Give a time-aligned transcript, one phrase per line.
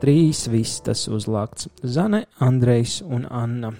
[0.00, 3.72] Trīs vistas uzlākts- Zane, Andrejs un Anna.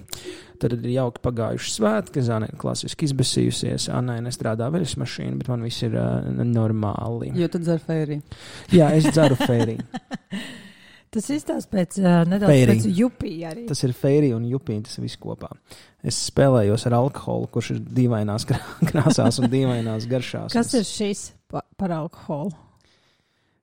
[0.61, 5.63] Tad ir jauki pagājuši svētki, Zane ir klasiski izbēsījusies, Annai nestrādā veļas mašīna, bet man
[5.65, 7.31] viss ir uh, normāli.
[7.41, 8.21] Jo tad dzer fēriju.
[8.77, 9.87] Jā, es dzeru fēriju.
[11.11, 12.75] Tas izstāsta pēc uh, nedaudz Fairy.
[12.77, 13.65] pēc jupija arī.
[13.67, 15.49] Tas ir fērija un jupīna, tas viss kopā.
[16.07, 18.61] Es spēlējos ar alkoholu, kurš ir dīvainās krā-
[18.93, 20.53] krāsās un dīvainās garšās.
[20.55, 22.53] Kas ir šis pa, par alkoholu?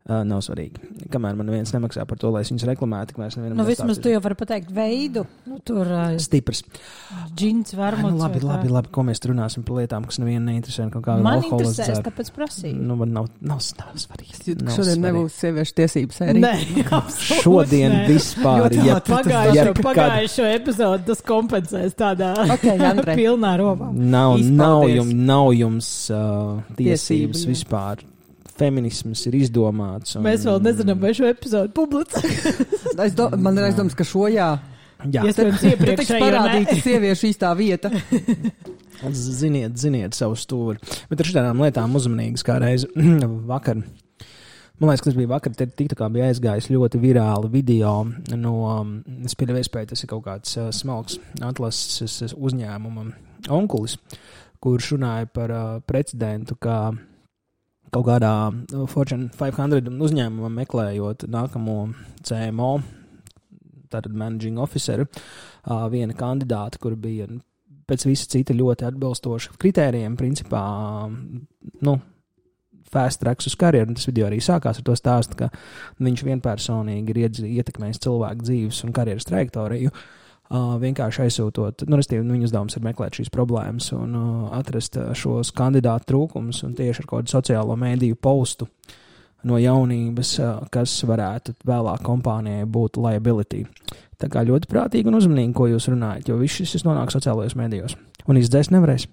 [0.08, 0.80] Uh, nav svarīgi.
[1.12, 3.98] Kamēr man viens nemaksā par to, lai es viņus reklamētu, tikmēr es nevienam Nu, vismaz
[4.00, 5.26] tu jau vari pateikt veidu.
[5.44, 6.62] Nu, tur uh, Stiprs.
[7.36, 8.14] džins, Ai, varbūt.
[8.16, 10.88] Nu, labi, labi, labi, ko mēs runāsim par lietām, kas nevienu neinteresē.
[11.26, 12.06] Man interesēs, dzēra.
[12.08, 12.80] tāpēc prasīju.
[12.88, 14.40] Nu, man nav, nav, nav svarīgi.
[14.48, 15.06] Jūtu, ka Nav šodien svarīgi.
[15.10, 16.44] nebūs sieviešu tiesības sērija.
[16.48, 18.02] Nē, absolūti Šodien nē.
[18.08, 23.18] vispār, ja pagājušo, pagājušo epizodu tas kompensēs tādā Ok, Andrej.
[23.26, 23.92] pilnā robā.
[23.92, 28.14] Nav, nav, jums, nav jums uh, tiesības Tiesību, jā.
[28.58, 30.16] Feminisms ir izdomāts.
[30.18, 32.64] Un, Mēs vēl nezinām, vai šo epizodu publicēs.
[33.08, 34.56] Es do, man ir aizdoms, ka šo jā.
[35.14, 36.82] Jā, iepriekšējo parādīta ne.
[36.82, 37.92] sieviešu īstā vieta.
[39.14, 40.82] ziniet, ziniet savu stūri.
[41.12, 42.88] Bet ar šādām lietām uzmanīgas kā reiz
[43.52, 43.84] vakar.
[44.78, 47.94] Man liekas, ka tas bija vakar, tad tik tā kā bija aizgājis ļoti virāli video
[48.38, 48.92] no, um,
[49.26, 53.08] es pieļauju, iespēju, tas ir kaut kāds uh, smalks atlases uzņēmuma
[53.58, 53.98] onkulis,
[54.62, 56.92] kurš runāja par uh, precedentu, kā
[57.94, 61.78] kaut kādā uh, Fortune 500 uzņēmumā meklējot nākamo
[62.28, 62.72] CMO,
[63.92, 67.42] tātad managing officeru, uh, viena kandidāta, kur bija nu,
[67.88, 70.62] pēc visa cita ļoti atbilstoša kritērijiem, principā,
[71.88, 71.98] nu,
[72.92, 73.96] fast tracks uz karjeru.
[73.96, 75.50] Tas video arī sākās ar to stāstu, ka
[76.04, 79.92] viņš vienpersonīgi ir ietekmējis cilvēku dzīves un karjeras trajektoriju.
[79.92, 84.96] Uh, vienkārši aizsūtot, nu, respektīvi, nu, viņa uzdevums ir meklēt šīs problēmas un uh, atrast
[85.00, 88.70] uh, šos kandidātu trūkumus un tieši ar kādu sociālo mēdīju postu
[89.48, 93.66] no jaunības, uh, kas varētu vēlāk kompānijai būt liability.
[94.18, 97.98] Tā kā ļoti prātīgi un uzmanīgi, ko jūs runājat, jo viss šis nonāk sociālajos mēdījos.
[98.28, 99.06] Un izdzēst nevarēs.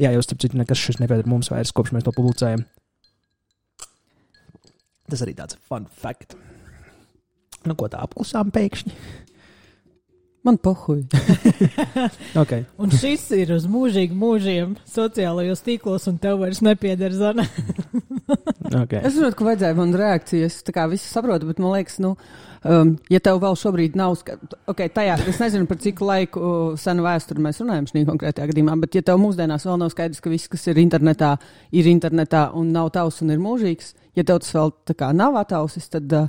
[0.00, 2.64] Jā, jau starp citu, nekas šis nepieder mums vairs, kopš mēs to publicējam.
[5.10, 6.34] Tas arī tāds fun fact.
[7.66, 8.94] Nu, ko tā apklusām pēkšņi?
[10.46, 11.02] Man pohuj.
[12.36, 12.66] Okay.
[12.78, 17.46] Un šis ir uz mūžīgi mūžiem sociālajos tīklos, un tev vairs nepieder zana.
[18.66, 18.98] Okay.
[19.06, 20.48] Es saprotu, ka vajadzēja man reakciju.
[20.50, 22.10] Es kā visu saprotu, bet man liekas, nu,
[22.66, 24.34] um, ja tev vēl šobrīd nav, ska...
[24.68, 28.74] ok, tajā, es nezinu, par cik laiku uh, senu vēsturi mēs runājam šī konkrētajā gadījumā,
[28.82, 31.36] bet ja tev mūsdienās vēl nav skaidrs, ka viss, kas ir internetā,
[31.70, 35.38] ir internetā un nav tavs un ir mūžīgs, ja tev tas vēl tā kā nav
[35.40, 36.26] atausis, tad, uh,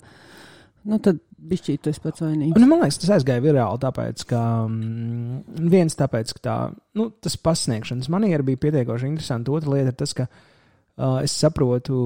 [0.86, 2.58] nu, tad bišķīt tu esi pats vainīgs.
[2.60, 6.58] Nu, man liekas, tas aizgāja virāli, tāpēc, ka mm, viens, tāpēc, ka tā,
[7.00, 9.54] nu, tas pasniegšanas maniera bija pietiekoši interesanta.
[9.56, 11.98] Otra lieta ir tas, ka uh, es saprotu,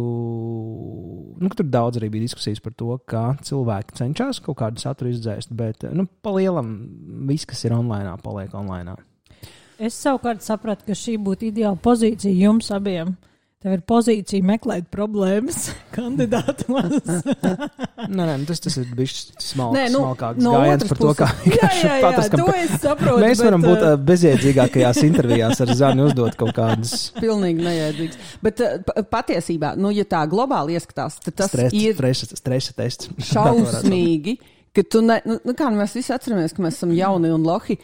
[1.37, 5.13] nu, ka tur daudz arī bija diskusijas par to, kā cilvēki cenšas kaut kādu saturu
[5.13, 6.75] izdzēst, bet, nu, pa lielam
[7.29, 8.99] viss, kas ir online, paliek online.
[9.81, 13.15] Es savukārt sapratu, ka šī būtu ideāla pozīcija jums abiem.
[13.61, 16.95] Tev ir pozīcija meklēt problēmas kandidātos.
[18.11, 21.11] Nē, nē, nu, tas, tas ir bijis smalks, Nē, nu, smalkāks no gājiens par to,
[21.19, 21.91] kā vienkārši
[22.81, 23.19] saprotu.
[23.21, 28.21] mēs bet, varam būt uh, uh, bezjēdzīgākajās intervijās ar Zani uzdot kaut kādas Pilnīgi nejēdzīgs.
[28.41, 32.75] Bet uh, pa- patiesībā, nu, ja tā globāli ieskatās, tad tas stresa, ir stresa, stresa
[32.81, 33.13] tests.
[33.29, 34.39] šausmīgi.
[34.73, 37.43] Ka tu ne, nu, nu kā, nu mēs visi atceramies, ka mēs esam jauni un
[37.45, 37.75] lohi,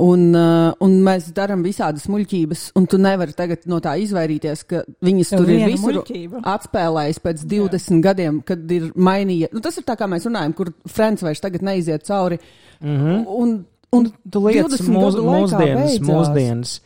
[0.00, 4.82] un, uh, un mēs darām visādas muļķības, un tu nevari tagad no tā izvairīties, ka
[5.06, 6.42] viņas Tev tur ir visur muļķība.
[6.54, 8.00] atspēlējis pēc 20 Jā.
[8.08, 9.52] gadiem, kad ir mainījies.
[9.54, 12.40] Nu, tas ir tā, kā mēs runājam, kur Friends vairs tagad neiziet cauri.
[12.80, 13.24] Mm -hmm.
[13.26, 16.80] Un, un Tu lietas 20 mūs, mūsdienas, mūsdienas,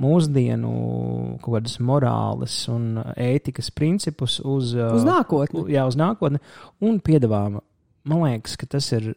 [0.00, 0.70] mūsdienu
[1.42, 5.68] kaut kādas morāles un ētikas principus uz, uh, uz nākotni.
[5.68, 6.38] jā, uz nākotni
[6.80, 7.60] un piedāvā.
[8.04, 9.14] Man liekas, ka tas ir.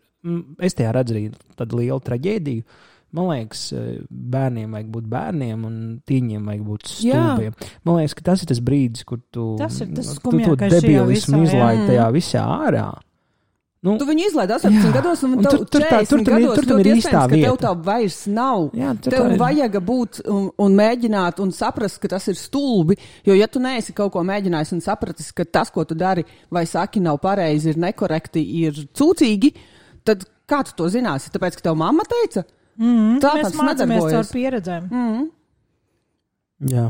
[0.59, 2.63] Es tajā redzu arī tādu lielu traģēdiju.
[3.13, 7.23] Man liekas, eh, bērniem vajag būt bērniem, un tīņiem vajag būt Jā.
[7.37, 7.53] stulbiem.
[7.85, 11.51] Man liekas, ka tas ir tas brīdis, kur tu Tas tas tu to debilismu jā.
[11.51, 12.87] izlaidi tajā visā ārā.
[13.83, 14.91] Nu, Tu viņu izlaidi 18 Jā.
[14.95, 17.11] gados, un, Un tur- tur tā- 40 tur ir- gados tur tam ļoti ir īstā
[17.11, 17.57] ka Tev vieta.
[17.67, 18.71] tā vairs nav.
[18.71, 22.95] jā, tur Tev tā vajag būt un, un mēģināt un saprast, ka tas ir stulbi.
[23.25, 26.63] Jo, ja tu neesi kaut ko mēģinājis un sapratis, ka tas, ko tu dari, vai
[26.65, 29.53] saki, nav pareizi, ir nekorekti, ir cūcīgi,
[30.05, 31.29] tad kā tu to zināsi?
[31.29, 32.45] Tāpēc, ka tev mamma teica,
[32.79, 34.89] Mm, Tā mēs tas mācāmies caur pieredzēm.
[34.89, 35.25] mm,
[36.73, 36.85] Jā.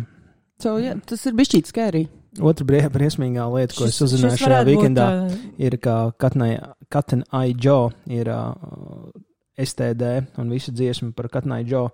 [0.62, 2.06] so, ja, tas ir bijis skērī.
[2.42, 5.78] Otra brie- briesmīgā lieta, ko es Šis- uzzināju šis šajā varētu būt, weekendā, uh, ir,
[5.78, 9.12] ka Katna Aijo ir uh,
[9.58, 11.92] STD un visa dziesma par Katna Aijo,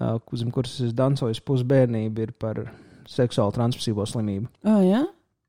[0.00, 2.70] uh, zem kuras es dancoju pusbērnību, ir par
[3.10, 4.46] seksuālu transmisīvo slimību.
[4.64, 5.04] Oh, ja?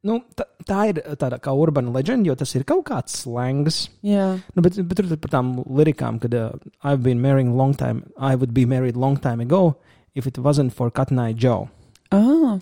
[0.07, 3.83] Nu, ta, tā ir tāda kā urbana leģenda, jo tas ir kaut kāds slangs.
[4.06, 4.31] Jā.
[4.56, 6.50] Nu, bet, bet tur ir par tām lirikām, kad uh,
[6.81, 9.77] I've been married long time, I would be married long time ago
[10.15, 11.69] if it wasn't for Eye Joe.
[12.12, 12.59] Ah.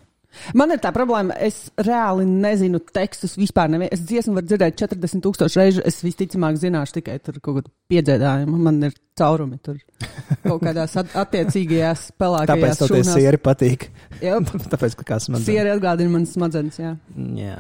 [0.58, 3.72] Man ir tā problēma, es reāli nezinu tekstus vispār.
[3.74, 3.90] Nevien.
[3.94, 5.84] Es dziesmu varu dzirdēt 40,000 reižu.
[5.90, 8.60] Es visticamāk zināšu tikai tur kaut kādu piedzēdājumu.
[8.70, 9.80] Man ir caurumi tur
[10.46, 13.90] kaut kādās at attiecīgajās pelēkajās Tāpēc tev sieri patīk.
[14.24, 14.38] Jā,
[14.74, 16.96] Tāpēc, ka kāds man sieri atgādina manas smadzenes, jā.
[17.40, 17.60] Jā.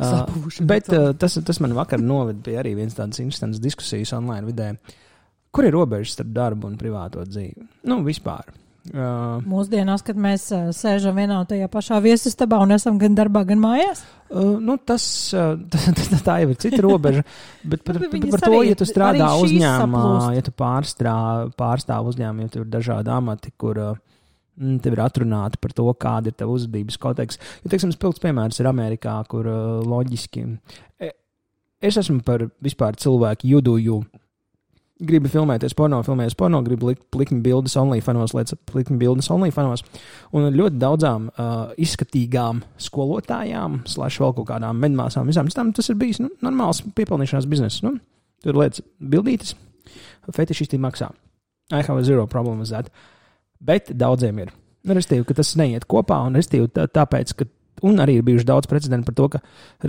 [0.00, 0.24] Uh,
[0.64, 4.72] bet uh, tas, tas man vakar noveda pie arī vienas tādas interesantas diskusijas online vidē.
[5.52, 7.66] Kur ir robežas starp darbu un privāto dzīvi?
[7.92, 8.48] Nu, vispār.
[8.90, 13.44] Uh, Mūsdienās, kad mēs uh, sēžam vienā un tajā pašā viesistabā un esam gan darbā,
[13.46, 14.00] gan mājās.
[14.34, 15.04] uh, nu, tas
[15.38, 17.22] uh, tā, tā jau ir cita robeža.
[17.62, 21.14] Bet par, Bet par, par to, ja tu strādā uzņēmumā, ja tu pārstrā,
[21.54, 23.92] pārstāv uzņēmumu, ja tur ir dažādi amati, kur uh,
[24.82, 27.38] tev ir atrunāti par to, kāda ir tava uzvedības kodeks.
[27.62, 30.42] Jo, teiksim, spilgts piemērs ir Amerikā, kur uh, loģiski.
[30.98, 31.14] e-
[31.82, 34.02] Es esmu par vispār cilvēku juduju.
[35.02, 39.82] Gribu filmēties porno, filmēties porno, gribu likt plikņu bildes OnlyFanos, lietas plikņu bildes OnlyFanos.
[40.36, 45.98] Un ļoti daudzām uh, izskatīgām skolotājām, slash vēl kaut kādām medmāsām, visām tam tas ir
[45.98, 47.82] bijis nu, normāls piepelnīšanās bizness.
[47.82, 47.96] Nu,
[48.46, 49.56] tur lietas bildītas,
[50.30, 51.10] fetišisti maksā.
[51.72, 52.90] I have zero problem with that.
[53.60, 54.52] Bet daudziem ir.
[54.82, 57.46] Nu, Restīvi, ka tas neiet kopā, un restīvi, tā, tāpēc, ka,
[57.88, 59.40] un arī ir bijuši daudz precedentu par to, ka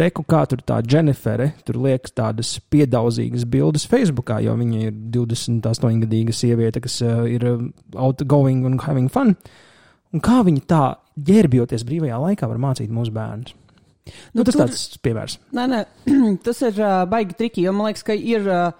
[0.01, 6.03] reku kā tur tā Dženifere, tur liekas tādas piedauzīgas bildes Facebookā, jo viņa ir 28
[6.05, 7.63] gadīga sieviete, kas uh, ir uh,
[7.95, 9.35] outgoing un having fun.
[10.13, 10.83] Un kā viņa tā
[11.17, 13.53] ģērbjoties brīvajā laikā var mācīt mūsu bērnus?
[14.03, 15.37] Nu, Nu, tas tur- tāds piemērs.
[15.55, 15.83] Nē, nē,
[16.45, 18.71] tas ir uh, baigi triki, jo man liekas, ka ir uh,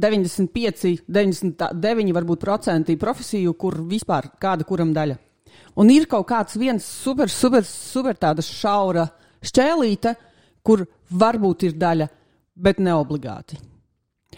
[0.00, 5.18] 95, 99 varbūt procenti profesiju, kur vispār kāda kuram daļa.
[5.80, 9.06] Un ir kaut kāds viens super, super, super tāda šaura
[9.42, 10.14] šķēlīte,
[10.62, 12.08] kur varbūt ir daļa,
[12.54, 13.58] bet ne obligāti.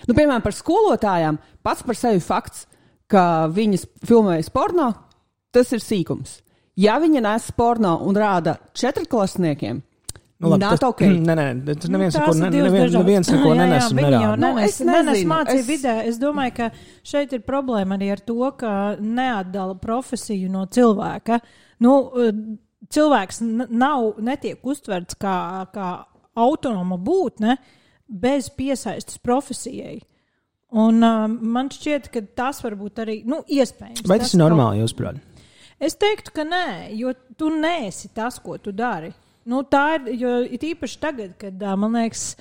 [0.05, 2.67] Nu, piemēram, par skolotājām pats par sevi fakts,
[3.11, 4.91] ka viņas filmējas porno,
[5.55, 6.41] tas ir sīkums.
[6.81, 9.83] Ja viņa nes porno un rāda četrklasniekiem,
[10.41, 11.03] nu, labi, tas ir ok.
[11.25, 14.33] Nē, nē, tas neviens Nu, neko, tās ne, divas neviens, neviens neko nenes un nerāda.
[14.41, 15.95] Nu, es nenes nezinu, mācību es- vidē.
[16.11, 16.71] Es domāju, ka
[17.03, 21.41] šeit ir problēma arī ar to, ka neatdala profesiju no cilvēka.
[21.81, 22.33] Nu, eh,
[22.91, 23.41] cilvēks
[23.71, 25.37] nav, netiek uztverts kā,
[25.75, 25.93] kā
[26.37, 27.57] autonoma būtne
[28.09, 30.01] bez piesaistes profesijai.
[30.75, 34.03] Un uh, man šķiet, ka tas var būt arī nu, iespējams.
[34.11, 35.21] Vai tas ir normāli, jūsuprāt?
[35.79, 36.67] Es teiktu, ka nē,
[36.99, 39.13] jo tu neesi tas, ko tu dari.
[39.49, 42.33] Nu, tā ir, jo it īpaši tagad, kad man liekas,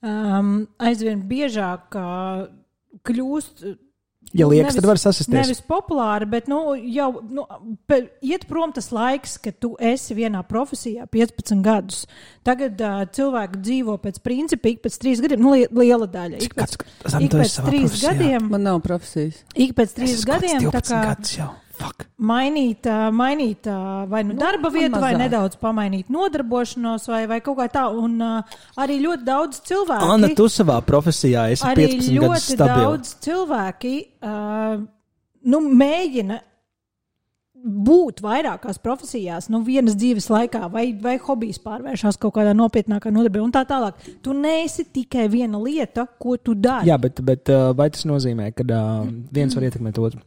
[0.00, 1.96] um, aizvien biežāk
[3.06, 3.64] kļūst.
[4.36, 5.32] Ja liekas, tad var sasisties.
[5.34, 7.42] Nevis populāri, bet nu, jau nu,
[8.22, 12.04] iet prom tas laiks, kad tu esi vienā profesijā 15 gadus.
[12.46, 16.38] Tagad uh, cilvēki dzīvo pēc principa, ik pēc trīs gadiem, nu, li liela daļa.
[16.46, 19.42] Ik pēc, Kāds, ik pēc trīs gadiem, Man nav profesijas.
[19.56, 21.50] ik pēc trīs gadiem, gadus jau.
[21.80, 22.06] Fuck.
[22.20, 22.86] mainīt,
[23.16, 23.68] mainīt
[24.10, 27.86] vai nu, Nu, darba vietu, vai nedaudz pamainīt nodarbošanos, vai, vai kaut kā tā.
[27.90, 28.34] Un ā,
[28.80, 30.12] arī ļoti daudz cilvēku.
[30.14, 34.86] Anna, tu savā profesijā esi arī 15 gadus ļoti daudz cilvēki uh,
[35.50, 36.40] nu, mēģina
[37.60, 43.44] būt vairākās profesijās, nu, vienas dzīves laikā, vai, vai hobijs pārvēršas kaut kādā nopietnākā nodarbībā,
[43.44, 43.98] un tā tālāk.
[44.24, 46.88] Tu neesi tikai viena lieta, ko tu dari.
[46.88, 50.22] Jā, bet, bet uh, vai tas nozīmē, ka uh, viens var ietekmēt otru?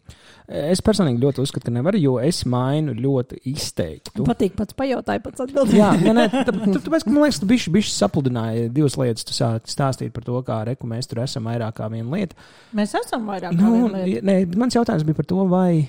[0.47, 4.11] Es personīgi ļoti uzskatu, ka nevar, jo es mainu ļoti izteikti.
[4.19, 5.77] Man patīk pats pajautāja, pats atbildēja.
[5.79, 9.23] Jā, nē, nē, tā- tā- tāpēc, ka man liekas, tu bišķi, bišķi sapludināji divas lietas.
[9.29, 12.35] Tu sāki stāstīt par to, kā reku mēs tur esam vairāk kā viena lieta.
[12.75, 14.25] Mēs esam vairāk kā Nu, viena lieta.
[14.27, 15.87] nē, mans jautājums bija par to, vai,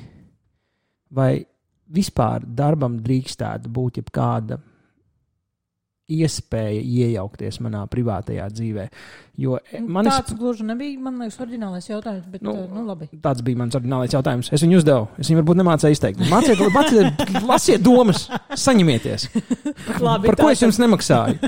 [1.11, 1.33] vai
[1.95, 4.61] vispār darbam drīkstētu būt jebkāda
[6.11, 8.89] iespēja iejaukties manā privātajā dzīvē.
[9.41, 13.09] Jo Nu, man Tāds gluži nebija, man liekas, oriģinālais jautājums, bet, Nu, nu, nu labi.
[13.25, 14.51] tāds bija mans ordinālais jautājums.
[14.53, 15.09] Es viņu uzdevu.
[15.19, 16.21] Es viņu varbūt nemācīju izteikt.
[16.31, 19.29] Māciet, māciet, lasiet domas, saņemieties.
[20.07, 21.39] labi Par ko es jums nemaksāju?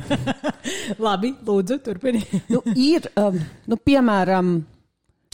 [1.06, 2.32] Labi, lūdzu, turpiniet.
[2.50, 3.38] Nu, ir, um,
[3.70, 4.56] nu, piemēram,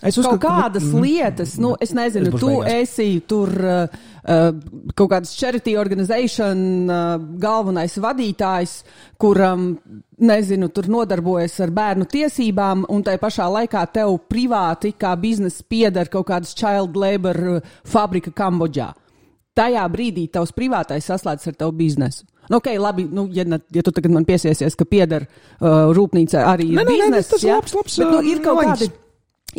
[0.03, 1.03] Es kaut uzskatu, ka- kādas Mhm.
[1.05, 2.73] lietas, nu, es nezinu, Es tu beigās.
[2.83, 3.87] esi tur uh,
[4.23, 8.75] kaut kāds charity organization uh, galvenais vadītājs,
[9.19, 9.73] kuram,
[10.23, 16.11] nezinu, tur nodarbojas ar bērnu tiesībām, un tai pašā laikā tev privāti kā biznesa pieder
[16.13, 18.93] kaut kādas child labor uh, fabrika Kambodžā.
[19.59, 22.25] Tajā brīdī tavs privātais saslēdzas ar tavu biznesu.
[22.49, 26.47] Nu, okay, labi, nu, ja, ne, ja tu tagad man piesiesies, ka pieder uh, rūpnīca
[26.51, 27.59] arī nē, nē, biznesa, tas ir ja?
[27.61, 28.87] labs, labs, Bet, nu, uh, ir kaut leņķis.
[28.87, 28.89] kādi,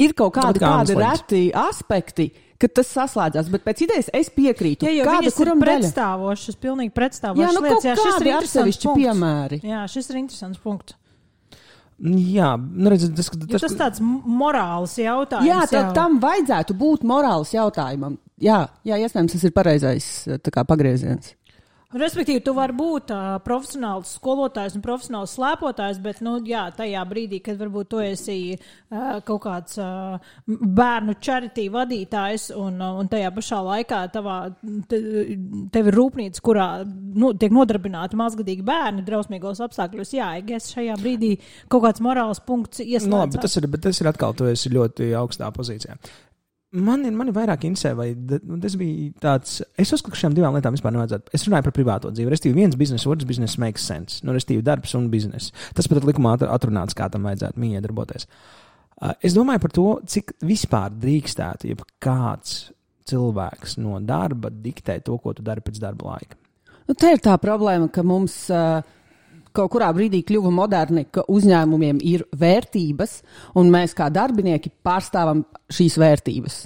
[0.07, 2.27] ir kaut kādi, kādi reti aspekti,
[2.63, 3.51] ka tas saslēdzās.
[3.53, 4.87] Bet pēc idejas es piekrītu.
[4.87, 7.87] Jā, Kāda kuram ir pretstāvošas, pilnīgi pretstāvošas Jā, nu lietas.
[7.87, 9.63] Jā, šis ir atsevišķi piemēri.
[9.67, 10.97] Jā, šis ir interesants punkts.
[12.03, 15.47] Jā, nu, redz, tas, Jo tas, tas tāds morāls jautājums.
[15.47, 15.93] Jā, tad jau.
[15.95, 18.17] tam vajadzētu būt morāls jautājumam.
[18.43, 20.07] Jā, jā iespējams, tas ir pareizais
[20.43, 21.35] tā kā, pagrieziens.
[21.93, 27.37] Respektīvi, tu vari būt uh, profesionāls skolotājs un profesionāls slēpotājs, bet, nu, jā, tajā brīdī,
[27.45, 33.29] kad varbūt tu esi uh, kaut kāds uh, bērnu charity vadītājs un, uh, un tajā
[33.35, 34.39] pašā laikā tavā,
[34.89, 35.01] te,
[35.75, 41.35] tev ir rūpnīca, kurā nu, tiek nodarbināti mazgadīgi bērni drausmīgos apstākļos, jā, es šajā brīdī
[41.69, 44.73] kaut kāds morāls punkts nu, labi, bet tas, ir, bet tas ir atkal, tu esi
[44.73, 45.99] ļoti augstā pozīcijā.
[46.73, 49.59] Man ir, man ir vairāk interesē, vai nu, tas bija tāds.
[49.77, 51.29] Es uzskatu, ka šīm divām lietām vispār nevajadzētu.
[51.37, 52.31] Es runāju par privāto dzīvi.
[52.33, 54.23] Restīvi, viens biznesa, otrs biznesa makes sense.
[54.25, 55.53] Nu, restīvi, darbs un biznesa.
[55.77, 58.25] Tas pat ir likumā atr- atrunāts, kā tam vajadzētu mīļi darboties.
[59.21, 62.57] Es domāju par to, cik vispār drīkstētu, ja kāds
[63.09, 66.39] cilvēks no darba diktē to, ko tu dari pēc darba laika.
[66.87, 68.81] Nu, te ir tā problēma, ka mums uh,
[69.55, 73.17] kaut kurā brīdī kļuva moderni, ka uzņēmumiem ir vērtības,
[73.59, 76.59] un mēs kā darbinieki pārstāvam šīs vērtības.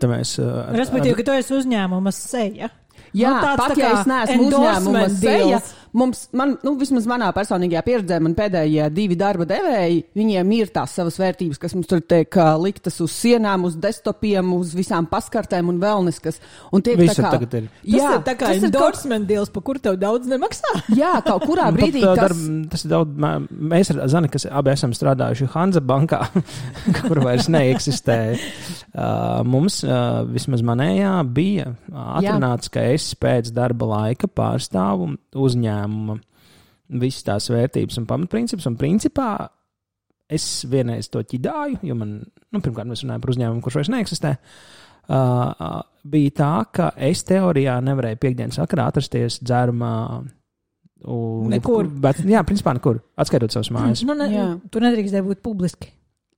[0.00, 2.70] Te mēs, uh, Respektīvi, ka tu esi uzņēmuma seja.
[3.16, 5.70] Jā, Nu, tāds pat tā ja es neesmu uzņēmuma seja, deals.
[5.96, 10.94] Mums, man, nu, vismaz manā personīgajā pieredzē, man pēdējie divi darba devēji, viņiem ir tās
[10.98, 15.80] savas vērtības, kas mums tur tiek liktas uz sienām, uz desktopiem, uz visām paskartēm un
[15.82, 16.38] vēlniskas.
[16.72, 17.68] Un tiek Visur tā kā, tagad ir.
[17.80, 20.74] Tas jā, ir tā kā tas ir endorsement deals, par kuru tev daudz nemaksā.
[21.02, 23.16] jā, kaut kurā Nu, brīdī pat, tas, darb, tas ir daudz.
[23.26, 26.22] mē- Mēs ar Zani, kas abi esam strādājuši Hanza bankā,
[27.00, 28.18] kur vairs neeksistē.
[28.90, 35.79] Uh, mums, uh, vismaz manējā, bija atrunāts, ka es pēc darba laika pārstāvu uzņēmumu
[37.00, 38.66] visas tās vērtības un pamatprincipus.
[38.70, 39.30] Un principā
[40.30, 42.18] es vienreiz to ķidāju, jo man,
[42.54, 44.34] nu, pirmkārt, mēs runājam par uzņēmumu, kurš vairs neeksistē.
[45.10, 49.94] Uh, bija tā, ka es teorijā nevarēju piekdienas vakarā atrasties dzērumā.
[51.10, 51.88] Un, Nekur.
[52.04, 53.00] Bet, jā, principā nekur.
[53.18, 54.04] Atskaitot savus mājas.
[54.04, 54.46] Nu, ne, Jā.
[54.70, 55.88] tu nedrīkst būt publiski.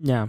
[0.07, 0.29] Jā.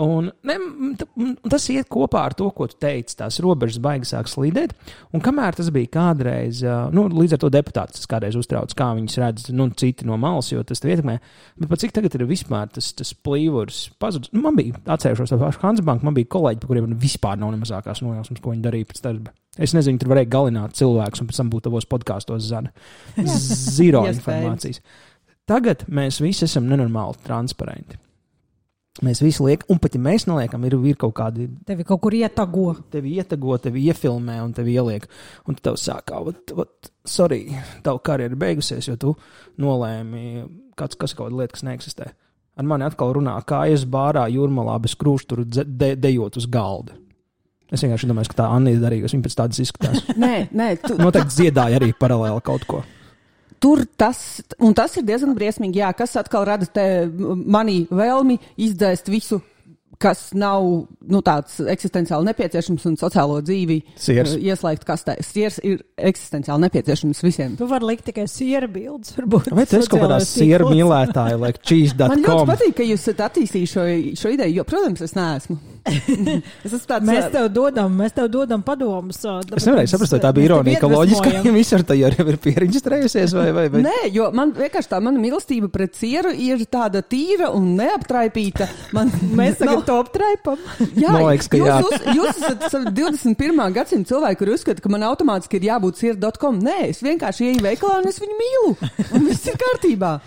[0.00, 3.18] Un, ne, m, tas iet kopā ar to, ko tu teici.
[3.18, 4.72] Tās robežas baigas sāk slīdēt.
[5.16, 6.62] Un kamēr tas bija kādreiz,
[6.96, 10.64] nu, līdz ar to deputāts kādreiz uztrauc, kā viņas redz, nu, citi no malas, jo
[10.64, 11.18] tas ietekmē.
[11.60, 14.32] Bet cik tagad ir vispār tas, tas plīvurs pazudis?
[14.32, 17.60] Nu, man bija, atcerēšos to pašu Hansbanku, man bija kolēģi, par kuriem vispār nav ne
[17.60, 19.36] mazākās nojausmas, ko viņi darīja pēc darba.
[19.60, 22.72] Es nezinu, tur varēja galināt cilvēkus un pēc tam būt tavos podkāstos zana.
[23.76, 24.80] Zero informācijas.
[25.50, 27.98] Tagad mēs visi esam nenormāli transparenti.
[29.00, 32.12] Mēs visi liekam, un pat ja mēs neliekam, ir, ir kaut kādi Tevi kaut kur
[32.12, 32.74] ietago.
[32.92, 35.06] tevi ietago, tevi iefilmē un tevi ieliek.
[35.48, 37.46] Un tev sākā, vat, vat, sorry,
[37.82, 39.14] tava karjera ir beigusies, jo tu
[39.58, 40.44] nolēmi,
[40.76, 42.10] kāds, kas ir kaut kāda lieta, kas neeksistē.
[42.60, 46.46] Ar mani atkal runā, kā es bārā jūrmalā bez krūšņa tur dze- de, dejot uz
[46.50, 46.92] galda.
[47.72, 50.00] Es vienkārši domāju, ka tā Anna darīja, kas viņa pēc tādas izskatās.
[50.18, 52.82] nē, nē, tu, Noteikti dziedāja arī paralēli kaut ko.
[53.60, 54.40] Tur tas,
[54.76, 59.42] tas ir diezgan briesmīgi, jā, kas atkal rada manī vēlmi izdzēst visu,
[60.00, 60.62] kas nav
[61.10, 64.36] nu, tāds eksistenciāli nepieciešams un sociālo dzīvi Siers.
[64.36, 65.16] eh, ieslēgt kastē.
[65.24, 67.56] Siers ir eksistenciāli nepieciešams visiem.
[67.58, 69.50] Tu vari likt tikai siera bildes, varbūt.
[69.56, 72.48] Vai tas kaut kādā sieru mīlētāja, like Man ļoti cheese.com?
[72.48, 73.84] patīk, ka jūs esat attīstījuši šo,
[74.22, 75.58] šo ideju, jo, protams, es neesmu.
[76.64, 79.20] es esmu tāds Mēs tev dodam, mēs tev dodam padomus.
[79.24, 82.38] ā, Es nevarēju saprast, vai tā bija ironija, ka loģiski, ka visur tā jau ir
[82.44, 83.82] pieregistrējusies vai, vai, vai.
[83.86, 88.68] Nē, jo man vienkārši tā mana mīlestība pret sieru ir tāda tīra un neaptraipīta.
[88.96, 90.58] Man, Mēs tagad top traipam.
[90.98, 91.78] Jā, Man liekas, ka jūs, jā.
[91.84, 93.62] Uz, jūs esat savi 21.
[93.76, 96.60] gadsimta cilvēki, kuri uzskata, ka man automātiski ir jābūt sirds.com.
[96.64, 98.76] Nē, es vienkārši eju veikalā un es viņu mīlu.
[99.16, 100.18] Un viss ir kārtībā.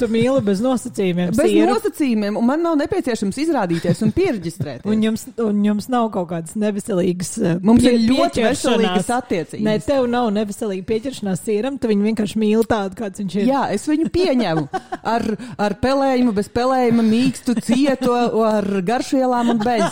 [0.00, 1.34] Tu mīli bez nosacījumiem.
[1.36, 1.74] Bez sieru.
[1.74, 4.86] nosacījumiem, un man nav nepieciešams izrādīties un pierģistrēt.
[4.88, 7.32] Un jums, un jums nav kaut kādas neveselīgas.
[7.38, 9.64] ā, Mums pie- ir ļoti veselīgas attiecības.
[9.66, 13.46] Nē, tev nav neveselīga pieķeršanās sieram, tu viņu vienkārši mīli tādu, kāds viņš ir.
[13.52, 14.68] Jā, es viņu pieņemu
[15.04, 15.26] ar,
[15.58, 18.14] ar pelējumu, bez pelējuma, mīkstu, cietu,
[18.44, 19.84] ar garšvielām un bez.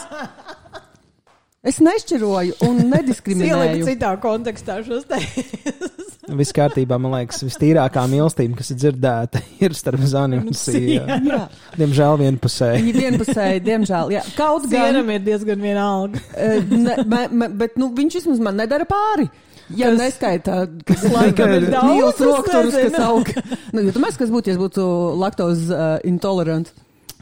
[1.69, 3.87] Es nešķiroju un Ieliku nediskriminēju.
[3.89, 6.15] citā kontekstā šos teikumus.
[6.39, 10.51] Viss kārtībā, man liekas, vistīrākā mīlestība, kas ir dzirdēta, ir starp Zani un.
[10.53, 11.43] Jā,
[11.81, 12.83] Diemžēl vienpusēji.
[12.85, 14.13] viņi vienpusēji, diemžēl.
[14.17, 14.23] Jā.
[14.37, 16.21] Kaut gan, Sieram ir diezgan vienalga.
[16.37, 19.29] eh, ne, me, me, bet nu, viņš vismaz man nedara pāri.
[19.77, 20.59] Ja Kas- neskaita,
[20.89, 23.29] kas Laikam ir daudz, rokturus, kas aug.
[23.77, 24.85] Nu, jo tu mēs, kas būtu, ja es būtu
[25.21, 26.71] laktoz uh, intolerant?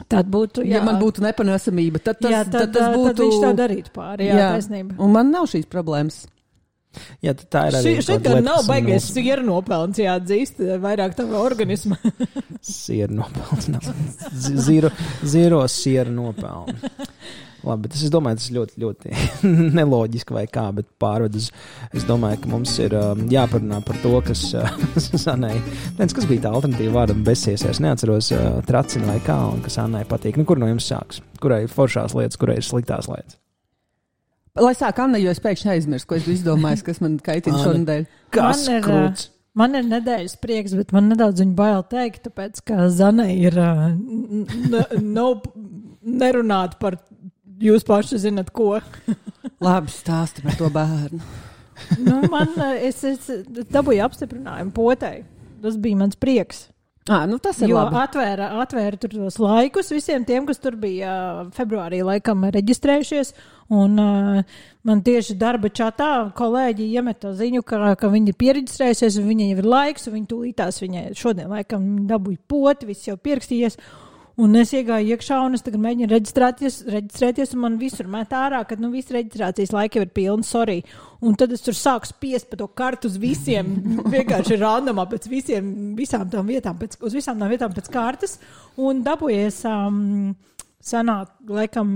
[0.05, 3.07] Tad būtu, Ja man būtu nepanesamība, tad tas, jā, tad, tad tas būtu.
[3.09, 4.27] tad viņš tev darītu pāri.
[4.29, 4.49] Jā, jā.
[4.57, 4.97] taisnība.
[5.01, 6.19] Un man nav šīs problēmas.
[7.21, 7.95] Jā, tad tā ir arī.
[8.05, 11.97] Šī gan nav baigais sieru nopelns jāatzīst, vairāk tava organisma.
[12.61, 13.91] Sieru nopelns.
[14.67, 14.93] Zero,
[15.25, 16.77] zero sieru nopelnu.
[17.67, 19.13] Labi, bet es domāju, tas ir ļoti, ļoti
[19.77, 21.49] neloģiski vai kā, bet pārved uz.
[21.91, 24.69] Es domāju, ka mums ir um, jāparunā par to, kas uh,
[25.25, 25.55] Sanai,
[25.97, 27.65] Nec, kas bija tā alternatīva vārdam besies.
[27.67, 30.39] Es neatceros uh, tracina vai kā, un kas Annai patīk.
[30.39, 31.19] Nu, kur no jums sāks?
[31.43, 33.37] Kurai ir foršās lietas, kurai ir sliktās lietas?
[34.57, 38.05] Lai sāk Anna, jo es pēkšņi aizmirsu, ko es biju izdomājis, kas man kaitina šonadēļ.
[38.33, 39.27] Kas Man ir, krūts?
[39.57, 43.83] Man ir nedēļas prieks, bet man nedaudz viņa bail teikt, tāpēc, ka Zanai ir uh,
[43.93, 45.45] n- n- nav
[46.07, 46.97] nerunāt par
[47.61, 48.77] jūs paši zinat ko.
[49.65, 51.19] Labi, stāsti par to bērnu.
[52.01, 53.29] nu, man, uh, es, es
[53.73, 55.21] dabūju apstiprinājumu potei.
[55.61, 56.67] Tas bija mans prieks.
[57.07, 57.95] À, nu tas ir Jo labi.
[58.01, 63.31] atvēra, atvēra tur tos laikus visiem tiem, kas tur bija uh, februārī laikam reģistrējušies.
[63.71, 69.29] Un uh, man tieši darba čatā kolēģi iemeta ziņu, ka, ka viņi ir pieregistrējušies, un
[69.31, 73.79] viņai jau ir laiks, un viņi tūlītās viņai šodien laikam dabūja poti, viss jau pierakstījies.
[74.37, 78.59] Un es iegāju iekšā, un es tagad mēģinu reģistrēties, reģistrēties un man visur met ārā,
[78.69, 80.75] ka nu, viss reģistrācijas laika jau ir pilns, sorry.
[81.25, 83.71] Un tad es tur sāku spiest pa to kartu uz visiem,
[84.13, 88.37] vienkārši randomā pēc visiem, visām tām vietām, pēc, uz visām tām vietām pēc kārtas.
[88.77, 89.97] Un dabūjies um,
[90.85, 91.95] sanāk, laikam,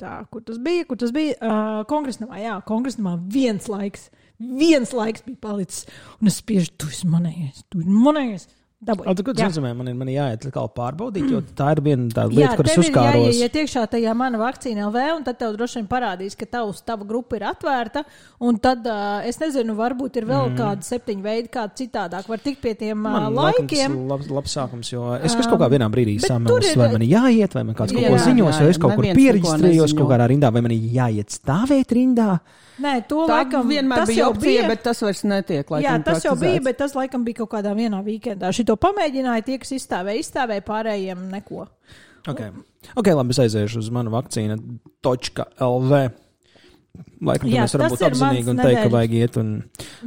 [0.00, 4.08] tā, kur tas bija, kur tas bija, uh, kongresnamā, jā, kongresnamā viens laiks,
[4.40, 5.84] viens laiks bija palicis.
[6.22, 8.48] Un es spiežu, tu esi manējais, tu esi manējais.
[8.80, 9.50] Ko tu Jā.
[9.50, 12.78] nozīmē, man ir, man jāiet atkal pārbaudīt, jo tā ir viena tāda Jā, lieta, kuras
[12.80, 13.26] uzkāros.
[13.36, 17.04] jāiet iekšā tajā mana vakcīna LV, un tad tev droši vien parādīs, ka tavs, tava
[17.04, 18.06] grupa ir atvērta.
[18.40, 20.56] Un tad, uh, es nezinu, varbūt ir vēl mm.
[20.56, 23.98] kādi septiņi veidi, kā citādāk var tikt pie tiem uh, Man laikiem.
[24.00, 27.12] ir labs, labs sākums, jo es, es kaut kā vienā brīdī samēlos, vai man ir
[27.18, 29.92] jāiet, vai man kāds kaut Jā, ko ziņos, jā, vai es kaut kur neziņo.
[30.00, 32.40] kaut kādā rindā, vai man ir jāiet stāvēt rindā.
[32.80, 34.68] Nē, to Tā laikam vienmēr tas bija jau opcija, bija.
[34.70, 35.68] bet tas vairs netiek.
[35.68, 38.52] Jā, Laikam, tas jau bija, bet tas laikam bija kaut kādā vienā weekendā.
[38.56, 41.66] Šito pamēģināja, tie, kas izstāvēja, izstāvēja pārējiem neko.
[42.28, 42.52] Okay.
[42.94, 44.58] ok, labi, es aiziešu uz manu vakcīnu.
[45.06, 46.00] .lv.
[47.20, 49.48] Laikam, Jā, mēs varam būt ir apzinīgi un teikt, ka vajag iet un.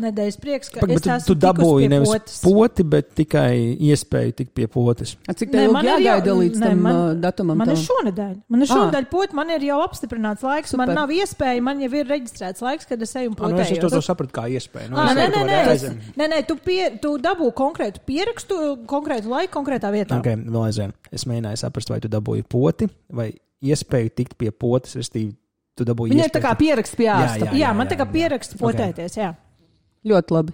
[0.01, 2.39] Nedēļas prieks, ka Pak, tu, tu dabūji nevis potes.
[2.41, 3.51] poti, bet tikai
[3.89, 5.13] iespēju tikt pie potes.
[5.29, 7.57] A, Cik tev man ir jāgaida līdz nē, tam man- uh, datumam?
[7.61, 7.85] Man ir tavam?
[7.89, 8.33] šonadēļ.
[8.49, 8.71] Man ir Ā.
[8.73, 10.73] šonadēļ pot, man ir jau apstiprināts laiks.
[10.73, 10.85] Super.
[10.87, 13.69] Man nav iespēja, man jau ir reģistrēts laiks, kad es eju un Ah, nu, es
[13.69, 13.81] potēju.
[13.85, 14.89] to, to sapratu kā iespēju.
[14.89, 15.85] Nu, Ā, es nē, nē, nē, es,
[16.17, 20.17] nē, nē, tu, pie, tu dabū konkrētu pierakstu, konkrētu laiku, konkrētā vietā.
[20.17, 20.93] Ok, vēl aizvien.
[21.11, 23.29] Es mēģināju saprast, vai tu dabūji poti vai
[23.63, 25.35] iespēju tikt pie potes, respektīvi,
[25.77, 27.45] tu dabūji Viņai tā kā pieraksts pie Jā, ārsta.
[27.47, 27.51] jā.
[27.53, 28.63] Jā, jā, man tā kā pierakstu Ok.
[28.67, 29.17] potēties.
[29.17, 29.31] Jā.
[30.05, 30.53] Ļoti labi.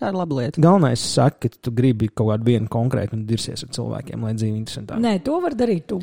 [0.00, 0.60] Šā ir laba lieta.
[0.64, 4.56] Galvenais saka, ka tu gribi kaut kādu vienu konkrētu un dirsies ar cilvēkiem, lai dzīve
[4.56, 5.00] interesantāk.
[5.02, 5.98] Nē, to var darīt tu.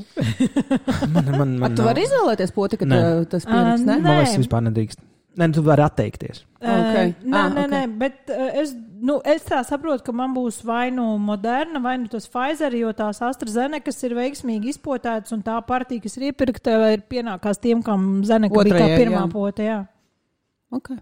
[1.16, 3.00] man, man, man Tu vari izvēlēties poti, ka Nē.
[3.32, 3.96] tas pieraksts, ne?
[3.98, 4.36] Ā, Man liekas, Nē.
[4.36, 5.02] tas vispār nedrīkst.
[5.38, 6.40] Nē, nu, tu vari atteikties.
[6.58, 6.68] Ok.
[6.68, 6.94] Uh,
[7.30, 7.72] nē, Ah, nē, ok.
[7.74, 8.72] nē, bet uh, es,
[9.06, 12.90] nu, es tā saprotu, ka man būs vai nu moderna, vai nu tas Pfizer, jo
[12.98, 18.24] tās AstraZeneca ir veiksmīgi izpotētas, un tā partija, kas ir iepirkta, ir pienākās tiem, kam
[18.26, 19.28] Zeneca bija kā pirmā jā.
[19.36, 19.68] pote.
[19.70, 19.84] Jā.
[20.74, 20.96] Ok.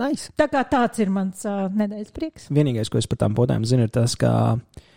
[0.00, 0.32] Nice.
[0.40, 2.48] Tā kā tāds ir mans uh, nedēļas prieks.
[2.48, 4.88] Vienīgais, ko es par tām potēm zinu, ir tas, ka uh,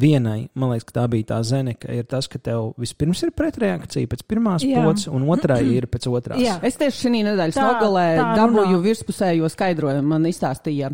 [0.00, 4.08] vienai, man liekas, ka tā bija tā zeneka, ir tas, ka tev vispirms ir pretreakcija
[4.08, 6.40] pēc pirmās potes, un otrai ir pēc otrās.
[6.40, 6.56] Jā.
[6.64, 8.06] Es tieši šī nedēļas nogalē
[8.38, 10.08] dabūju virspusējo skaidrojumu.
[10.14, 10.92] Man izstāstīja.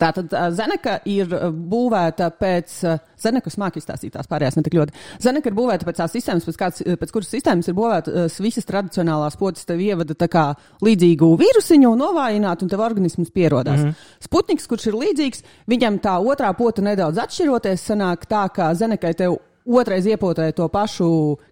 [0.00, 1.30] Tātad Zeneka ir
[1.74, 4.96] būvēta pēc, ā, Zeneka smāk izstāstīt tās pārējās ne tik ļoti.
[5.22, 9.38] Zeneka ir būvēta pēc tās sistēmas, pēc, kāds, pēc kuras sistēmas ir būvētas visas tradicionālās
[9.40, 10.44] potes, tev ievada tā kā
[10.84, 13.80] līdzīgu vīrusiņu, novājināt, un tev organisms pierodās.
[13.80, 14.28] Mm -hmm.
[14.28, 19.38] Sputniks, kurš ir līdzīgs, viņam tā otrā pota nedaudz atšķiroties, sanāk tā, ka Zenekai tev
[19.64, 21.06] Otrais iepotē to pašu,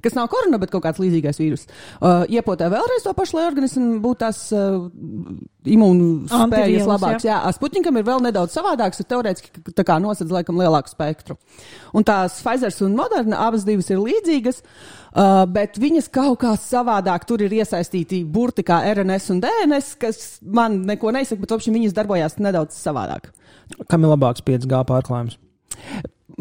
[0.04, 1.62] kas nav korona, bet kaut kāds līdzīgais vīrus.
[1.96, 4.82] Uh, iepotē vēlreiz to pašu, lai organismam būtu tās uh,
[5.64, 7.24] imūnu spējas Antivielas, labākas.
[7.24, 11.38] Jā, jā Sputnikam ir vēl nedaudz savādāks, ir teorētiski tā kā nosedz laikam lielāku spektru.
[11.96, 17.24] Un tās Pfizer un Moderna abas divas ir līdzīgas, uh, bet viņas kaut kā savādāk
[17.24, 22.36] tur ir iesaistīti burti kā RNS un DNS, kas man neko nesaka, bet viņas darbojās
[22.44, 23.32] nedaudz savādāk.
[23.88, 25.40] Kam ir labāks 5G pārklājums?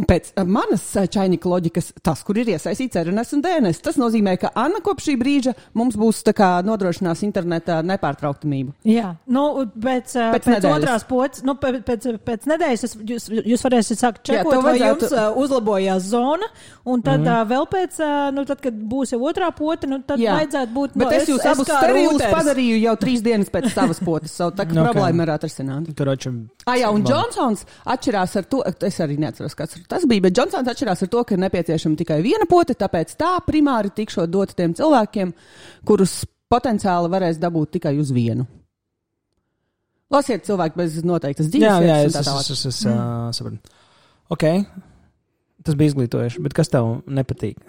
[0.07, 4.37] Pēc uh, manas uh, čainika loģikas, tas, kur ir iesaistīts RNS un DNS, tas nozīmē,
[4.41, 8.73] ka Anna kopš šī brīža mums būs tā kā nodrošinās interneta nepārtrauktamību.
[8.87, 9.45] Jā, nu,
[9.83, 14.01] pēc, uh, Pēc pēc, otrās potes, nu, pēc, pēc, pēc nedēļas es, jūs, jūs varēsiet
[14.01, 16.49] sākt Jā, čekot, tev vai vajadzētu- jums uh, uzlabojās zona,
[16.85, 17.29] un tad mm.
[17.29, 20.37] uh, vēl pēc, uh, nu, tad, kad būs jau otrā pote, nu, tad Jā.
[20.39, 20.95] vajadzētu būt.
[20.97, 24.65] Bet nu, es jūs abus sterilus padarīju jau trīs dienas pēc savas potes, savu tā
[24.67, 24.93] kā Nu, ok.
[24.95, 25.93] problēma ir atrisināta.
[25.97, 26.31] Karoči,
[26.65, 27.03] Ah, jā, un.
[27.07, 31.23] Johnsons atšķirās ar to, es arī neatceros, kas tas bija, bet Johnsons atšķirās ar to,
[31.27, 35.33] ka ir nepieciešama tikai viena pote, tāpēc tā primāri tikšot dot tiem cilvēkiem,
[35.87, 38.47] kurus potenciāli varēs dabūt tikai uz vienu.
[40.11, 41.67] Lasiet cilvēku bez noteiktas dzīves.
[41.67, 43.77] jā, jā, es, tā es, es, es, es uh, sapratu.
[44.31, 44.43] Ok.
[45.61, 47.59] Tas bija izglītojoši, bet kas tev nepatīk?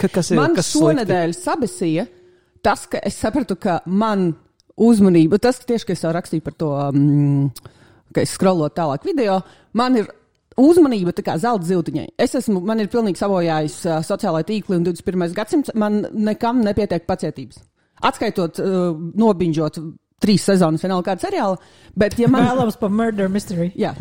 [0.00, 2.06] Ka- kas ir Man kas šonadēļ sabesīja
[2.64, 4.32] tas, ka es sapratu, ka man
[4.82, 7.50] uzmanība, tas tieši, ka es jau rakstīju par to, um,
[8.14, 9.40] ka es skrolotu tālāk video,
[9.78, 10.08] man ir
[10.62, 12.06] uzmanība tā kā zelta ziltiņai.
[12.20, 15.34] Es esmu, man ir pilnīgi savojājis uh, sociālai tīkli un 21.
[15.36, 17.62] gadsimts, man nekam nepietiek pacietības.
[18.02, 18.90] Atskaitot, uh,
[19.22, 19.80] nobiņģot
[20.22, 22.46] trīs sezonas vienalga kāda seriāla, bet ja man...
[22.50, 23.72] Vēlams par murder mystery.
[23.78, 23.94] Jā,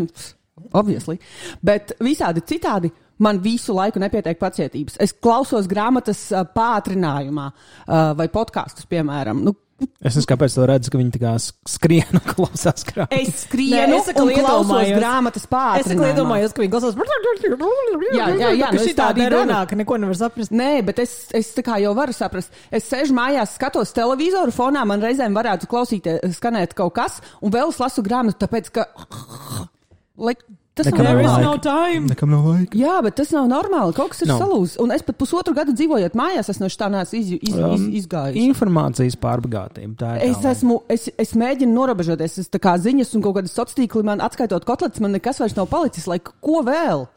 [0.77, 1.17] obviously.
[1.65, 4.97] Bet visādi citādi man visu laiku nepietiek pacietības.
[5.01, 9.43] Es klausos grāmatas uh, pātrinājumā uh, vai podkāstus, piemēram.
[9.45, 9.55] Nu,
[10.01, 11.31] Es nezinu, kāpēc to redzu, ka viņi tā kā
[11.69, 13.17] skrien un klausās grāmatā.
[13.21, 16.09] es skrienu Nē, es atkal un klausos grāmatas Es tikai pātrinājumā.
[16.11, 16.97] iedomājos, ka viņi klausās.
[18.11, 20.53] Jā, jā, jā, nu es tāda tādu runā, ka neko nevar saprast.
[20.53, 22.53] Nē, bet es, es tā kā jau varu saprast.
[22.73, 27.73] Es sēžu mājās, skatos televizoru fonā, man reizēm varētu klausīties, skanēt kaut kas, un vēl
[27.73, 28.87] es lasu grāmatu, tāpēc ka.
[30.21, 30.35] Lai,
[30.73, 31.43] tas Nekam nav There is laika.
[31.43, 32.07] no time.
[32.09, 32.77] Nekam nav laika.
[32.79, 33.95] Jā, bet tas nav normāli.
[33.97, 34.37] Kaut kas ir no.
[34.37, 34.43] Nav.
[34.45, 34.77] salūzis.
[34.81, 38.39] Un es pat pusotru gadu dzīvojot mājās, es no tā neesmu iz, iz, iz, izgājis.
[38.45, 39.95] Informācijas pārbagātība.
[39.99, 40.29] Tā ir.
[40.31, 42.39] Es, tā esmu, es, es mēģinu norobežoties.
[42.45, 45.57] Es tā kā ziņas un kaut kādas sociālās tīkli man atskaitot kotlets, man nekas vairs
[45.59, 46.07] nav palicis.
[46.07, 47.07] Lai, ko vēl?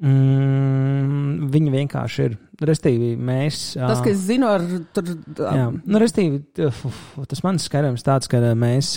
[0.00, 2.38] Mm, viņi vienkārši ir.
[2.60, 3.58] Restīvi, mēs.
[3.78, 5.06] Tas, ka es zinu, ar tur.
[5.40, 6.82] Jā, nu, restīvi, uf,
[7.30, 8.92] tas mans skatījums tāds, ka mēs,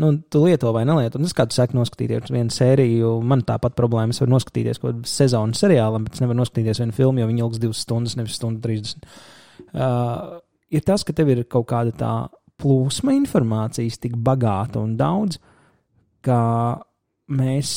[0.00, 1.20] nu, tu lieto vai nelieto.
[1.20, 4.16] Tas, kā tu saki, noskatīties vienu sēriju, man tāpat problēma.
[4.16, 7.44] Es varu noskatīties kaut kādu sezonu seriālam, bet es nevaru noskatīties vienu filmu, jo viņi
[7.44, 9.04] ilgs divas stundas, nevis stundu 30.
[9.76, 10.40] Uh,
[10.72, 12.14] ir tas, ka tev ir kaut kāda tā
[12.62, 15.36] plūsma informācijas tik bagāta un daudz,
[16.24, 16.40] ka
[17.26, 17.70] mēs,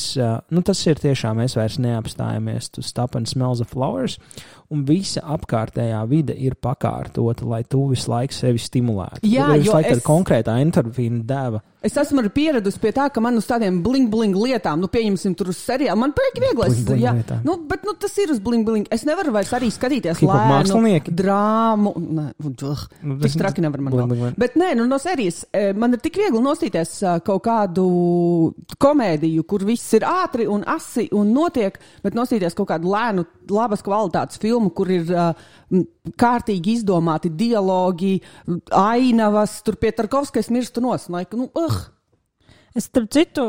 [0.54, 4.18] nu, tas ir tiešām, mēs vairs neapstājamies to stop and smell the flowers,
[4.70, 9.22] un visa apkārtējā vide ir pakārtota, lai tu visu laiku sevi stimulētu.
[9.26, 11.60] Jā, jo es- konkrētā endorfīna deva.
[11.82, 15.56] Es esmu pieradusi pie tā, ka man uz tādiem bling-bling lietām, nu, pieņemsim, tur uz
[15.56, 16.66] seriālu, man patīk viegli.
[16.66, 17.38] Es, Bling-bling jā, lietām.
[17.42, 18.84] nu, bet nu, tas ir uz bling-bling.
[18.92, 21.14] Es nevaru vairs arī skatīties lēnu mākslinieki?
[21.16, 21.94] drāmu.
[21.96, 24.36] Nē, ugh, Nu, tas- traki nevar man bling, bling, bling.
[24.36, 29.46] Bet nē, nu, no serijas eh, man ir tik viegli nostīties eh, kaut kādu komēdiju,
[29.48, 34.38] kur viss ir ātri un asi un notiek, bet nostīties kaut kādu lēnu, labas kvalitātes
[34.38, 35.32] filmu, kur ir uh,
[36.20, 38.18] kārtīgi izdomāti dialogi,
[38.76, 41.08] ainavas, tur pie Tarkovskais mirstu nos.
[41.08, 41.80] Like, nu, uh,
[42.76, 43.44] Es starp citu,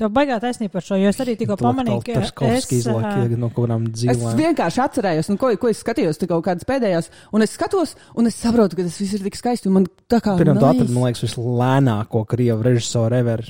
[0.00, 3.50] tev baigā taisnība par šo, jo es arī tikko pamanīju, ka es, izlaiž ā, no
[3.52, 7.46] kaut kādām Es vienkārši atcerējos, nu, ko, ko es skatījos, tā kaut kādas pēdējās, un
[7.46, 9.70] es skatos, un es saprotu, ka tas viss ir tik skaisti.
[9.70, 13.44] un Man tā kā Pirmā atradi, man liekas, vislēnāko krievu režisoru ever.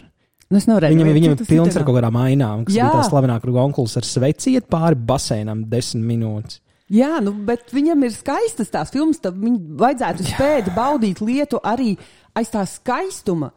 [0.50, 0.98] Nu, es nevarēju.
[0.98, 2.88] Viņam, viņam ir Tas pilns ar kaut kādām ainām, kas Jā.
[2.88, 6.59] bija tā slavenākā onkulis ar sveci iet pāri basēnam desmit minūtes.
[6.90, 11.92] Jā, nu, bet viņam ir skaistas tās filmas, tad viņam vajadzētu spēt baudīt lietu arī
[12.35, 13.53] aiz tā skaistuma.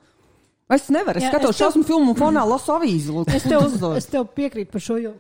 [0.74, 3.14] Es nevaru, es Jā, skatos es tev- šausmu filmu un fonā lasu avīzi.
[3.34, 3.66] Es tev,
[3.98, 5.14] es tev piekrītu par šo, jo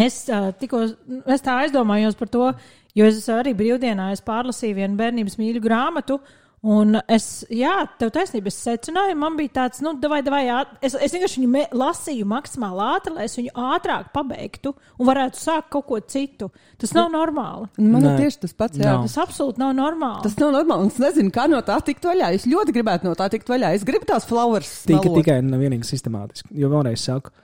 [0.00, 0.80] es, uh, tikko,
[1.28, 2.48] es tā aizdomājos par to,
[2.96, 6.18] jo es arī brīvdienā es pārlasīju vienu bērnības mīļu grāmatu.
[6.62, 10.42] Un es, jā, tev taisnība, es secināju, man bija tāds, nu, vai, vai,
[10.78, 15.40] es, es vienkārši viņu me, lasīju maksimāli ātri, lai es viņu ātrāk pabeigtu un varētu
[15.42, 16.52] sākt kaut ko citu.
[16.78, 17.66] Tas nav normāli.
[17.82, 18.78] Man ir tieši tas pats.
[18.78, 18.94] Jā.
[18.94, 19.08] Nav.
[19.08, 20.22] Tas absolūti nav normāli.
[20.28, 20.86] Tas nav normāli.
[20.86, 22.30] un Es nezinu, kā no tā tikt vaļā.
[22.38, 23.74] Es ļoti gribētu no tā tikt vaļā.
[23.74, 24.70] Es gribu tās flowers.
[24.86, 26.54] Tika, tikai un vienīgi sistemātiski.
[26.62, 27.34] Jo vēlreiz saku,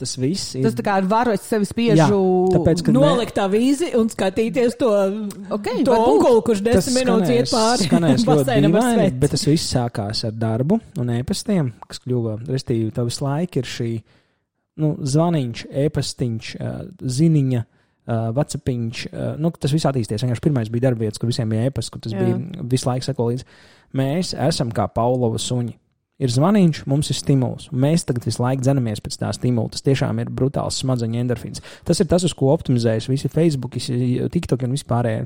[0.00, 0.64] tas viss ir.
[0.66, 1.98] Tas tā kā ar varu es sevi spiežu.
[2.02, 2.08] Jā,
[2.56, 4.90] tāpēc, Nolikt tā vīzi un skatīties to,
[5.54, 9.70] Ok, to onkuli, kurš Tas desmit minūtes iet pāri skanēs ļoti dīvaini, bet tas viss
[9.76, 13.92] sākās ar darbu un ēpastiem, kas kļuva, restīvi, tev visu laiku ir šī,
[14.82, 16.74] nu, zvaniņš, ēpastiņš, ā,
[17.20, 17.62] ziņa,
[18.04, 19.06] vacapiņš,
[19.40, 20.26] nu, tas viss attīstījies.
[20.26, 22.20] Vienkārši pirmais bija darbvietas, kur visiem bija ēpas, kur tas Jā.
[22.20, 22.34] Jā.
[22.34, 23.46] bija visu laiku seko līdzi.
[23.96, 25.78] Mēs esam kā Paulova suņi.
[26.22, 27.66] Ir zvaniņš, mums ir stimuls.
[27.74, 29.72] Mēs tagad visu laiku dzenamies pēc tā stimula.
[29.74, 31.62] Tas tiešām ir brutāls smadzeņu endorfīns.
[31.86, 35.24] Tas ir tas, uz ko optimizējas visi Facebook, visi TikTok un vispārējie.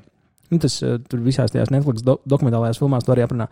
[0.49, 3.51] Nu, tas uh, tur visās tajās Netflix do dokumentālajās filmās to arī aprunā.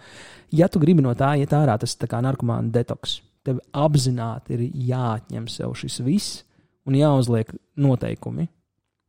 [0.56, 3.18] Ja tu gribi no tā iet ārā, tas ir kā narkomāna detoks.
[3.44, 6.40] Tev apzināti ir jāatņem sev šis viss
[6.88, 8.48] un jāuzliek noteikumi.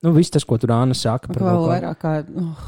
[0.03, 2.11] Nu, viss tas, ko tur Anna saka par Vēl to, vairāk kā.
[2.43, 2.67] Oh,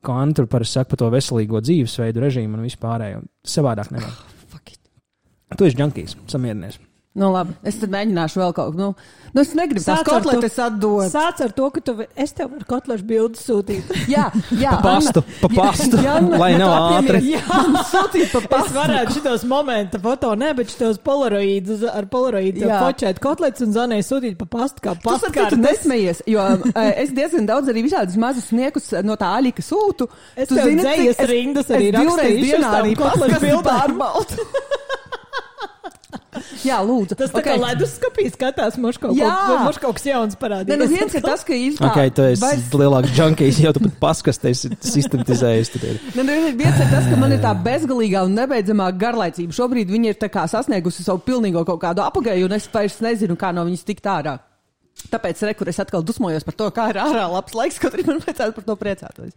[0.00, 3.26] ko Anna tur parasti saka par to veselīgo dzīvesveidu, režīmu un vispārējo.
[3.42, 4.14] Savādāk nevar.
[5.58, 6.78] Tu esi junkijs, samierinies.
[7.12, 7.52] Nu, labi.
[7.68, 8.78] Es tad mēģināšu vēl kaut ko.
[8.78, 8.86] Nu,
[9.36, 11.10] nu es negribu tās ar to- kotletes atdot.
[11.12, 13.90] Sāc ar to, ka tu, es tev varu kotlešu bildi sūtīt.
[14.14, 14.70] Jā, jā.
[14.80, 15.98] Pa pastu, pa pastu,
[16.40, 17.20] lai nav ātri.
[17.34, 17.42] Jā,
[17.90, 18.72] sūtīt pa Es pastu.
[18.78, 22.80] varētu šitos momentu foto, ne, bet šitos polaroīdus ar polaroīdu Jā.
[22.86, 25.62] fočēt kotlets un zanēju sūtīt pa pastu kā Tu saproti, tu pastkārtes.
[25.68, 30.08] nesmējies, jo eh, es diezgan daudz arī visādus mazus sniegus no tā aļika sūtu.
[30.32, 33.52] Es Tu tev zini, dzējas es- rindas arī es divreiz rakstīšu dienā arī kotlešu paskastu
[33.52, 34.00] bildēm.
[36.68, 37.16] Jā, lūdzu.
[37.18, 37.58] Tas tā okay.
[37.58, 39.28] kā leduskapī skatās, moš kaut, Jā.
[39.66, 40.80] kaut, kaut kas jauns Ne, parādījies.
[40.80, 43.82] nu viens ir tas, ka ir tā, Ok, tu esi vairs- lielāks junkijs, jau tu
[43.84, 44.62] pat paskasties,
[45.90, 45.98] ir.
[46.16, 49.52] Ne, nu, viens ir tas, ka man ir tā bezgalīgā un nebeidzamā garlaicība.
[49.58, 53.36] Šobrīd viņa ir tā kā sasniegusi savu pilnīgo kaut kādu apgāju, un es vairs nezinu,
[53.36, 54.38] kā no viņas tikt ārā.
[55.12, 58.06] Tāpēc, re, kur es atkal dusmojos par to, kā ir ārā labs laiks, kaut arī
[58.08, 59.32] man vajadzētu par to priecāties.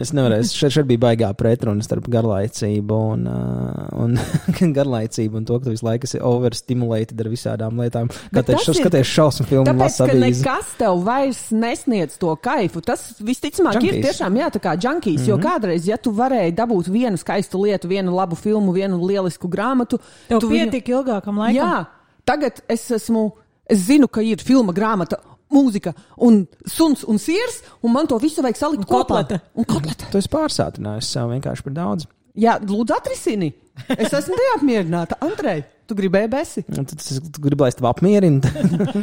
[0.00, 4.16] Es nevaru, es šeit, šeit bija baigā pretruna starp garlaicību un, uh, un
[4.78, 8.08] garlaicību un to, ka tu visu laiku esi overstimulated ar visādām lietām.
[8.32, 13.04] Kā tas ir- skaties šausmu filmu, Tāpēc, ka nekas tev vairs nesniedz to kaifu, tas
[13.20, 14.06] visticamāk ir Junkies.
[14.08, 15.20] tiešām jā, tā kā junkīs.
[15.20, 15.28] Mm -hmm.
[15.28, 19.98] Jo kādreiz, ja tu varēji dabūt vienu skaistu lietu, vienu labu filmu, vienu lielisku grāmatu,
[20.28, 21.54] Tev tu viņu- pietika ilgākam laikam.
[21.68, 21.84] Jā,
[22.24, 23.32] tagad es esmu,
[23.68, 25.16] es zinu, ka ir filma grāmata.
[25.52, 25.92] Mūzika,
[26.24, 29.22] un suns un sirs, un man to visu vajag salikt Un kopā.
[29.22, 29.40] kotlete.
[29.54, 30.08] Un kotlete.
[30.12, 32.06] Tu esi pārsātinājis sev vienkārši par daudz.
[32.38, 33.50] Jā, lūdzu, atrisini.
[33.92, 35.18] Es esmu neapmierināta.
[35.24, 36.62] Andrej, tu gribēji besi.
[36.72, 38.40] Un tad es gribu, lai es tevi apmierinu.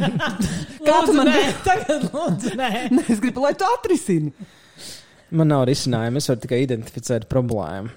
[0.87, 2.71] Kā tu man nē, tagad lūdzu, nē.
[2.97, 4.33] Nē, es gribu, lai tu atrisini.
[5.29, 7.93] Man nav risinājumu, es varu tikai identificēt problēmu.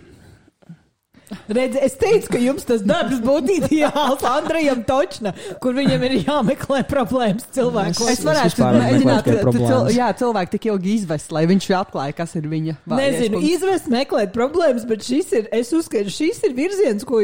[1.49, 6.83] Redz, es teicu, ka jums tas darbs būtu ideāls Andrejam Točna, kur viņam ir jāmeklē
[6.91, 8.03] problēmas cilvēkos.
[8.13, 12.49] Es Es varētu mēģināt, cil, jā, cilvēki tik ilgi izvest, lai viņš atklāja, kas ir
[12.53, 13.51] viņa Nezinu, punkts.
[13.57, 17.21] izvest, meklēt problēmas, bet šis ir, es uzskatu, šis ir virziens, ko,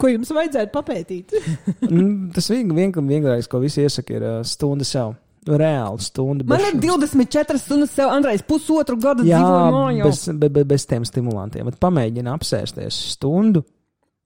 [0.00, 1.36] ko jums vajadzētu papētīt.
[1.86, 5.14] Mm, Tas vien- vien- vienīgais, ko visi iesaka, ir stunda sev.
[5.46, 6.44] Reāli stunda.
[6.50, 10.26] Man ir 24 stundas sev, Andrejs, pusotru gadu dzīvoju mājās.
[10.26, 11.68] bez, be, be, bez tiem stimulantiem.
[11.70, 13.62] Bet pamēģini apsēsties stundu.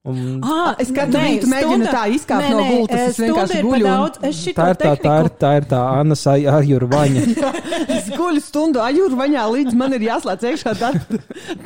[0.08, 4.14] Un Ah, es katru rītu mēģinu tā izkāpt no gultas, es vienkārši guļu un-
[4.56, 7.24] tā ir tā, tā ir tā, ir tā Anna Sajāra vaņa.
[8.00, 10.96] Es guļu stundu ajurvaņā, līdz man ir jāslēdz iekšā dat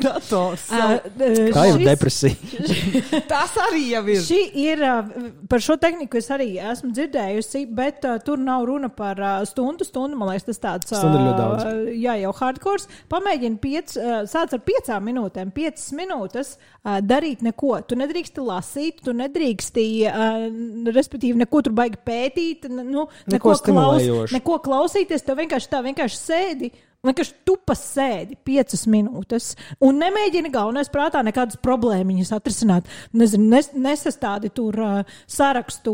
[0.03, 0.65] dators.
[1.55, 2.35] Tā jau ir depresija.
[3.31, 4.19] Tas arī jau ir.
[4.25, 8.89] Šī ir, uh, par šo tehniku es arī esmu dzirdējusi, bet uh, tur nav runa
[8.91, 9.87] par uh, stundu.
[9.87, 12.83] Stundu, man liekas, tas tāds Stunda uh, jā, jau hardcore.
[13.11, 17.79] Pamēģini piec, uh, sāc ar piecām minūtēm, piecas minūtes uh, darīt neko.
[17.89, 20.47] Tu nedrīksti lasīt, tu nedrīksti, uh,
[20.95, 24.33] respektīvi, neko tur baigi pētīt, nu, Neko stimulējošu.
[24.37, 25.25] neko klausīties.
[25.25, 26.71] Tev vienkārši tā vienkārši sēdi.
[27.05, 29.51] Vienkārši tupas sēdi piecas minūtes
[29.85, 32.89] un nemēģini galvenais prātā nekādas problēmas atrisināt.
[33.15, 35.93] Nezinu, nes, nesastādi tur uh, sarakstu.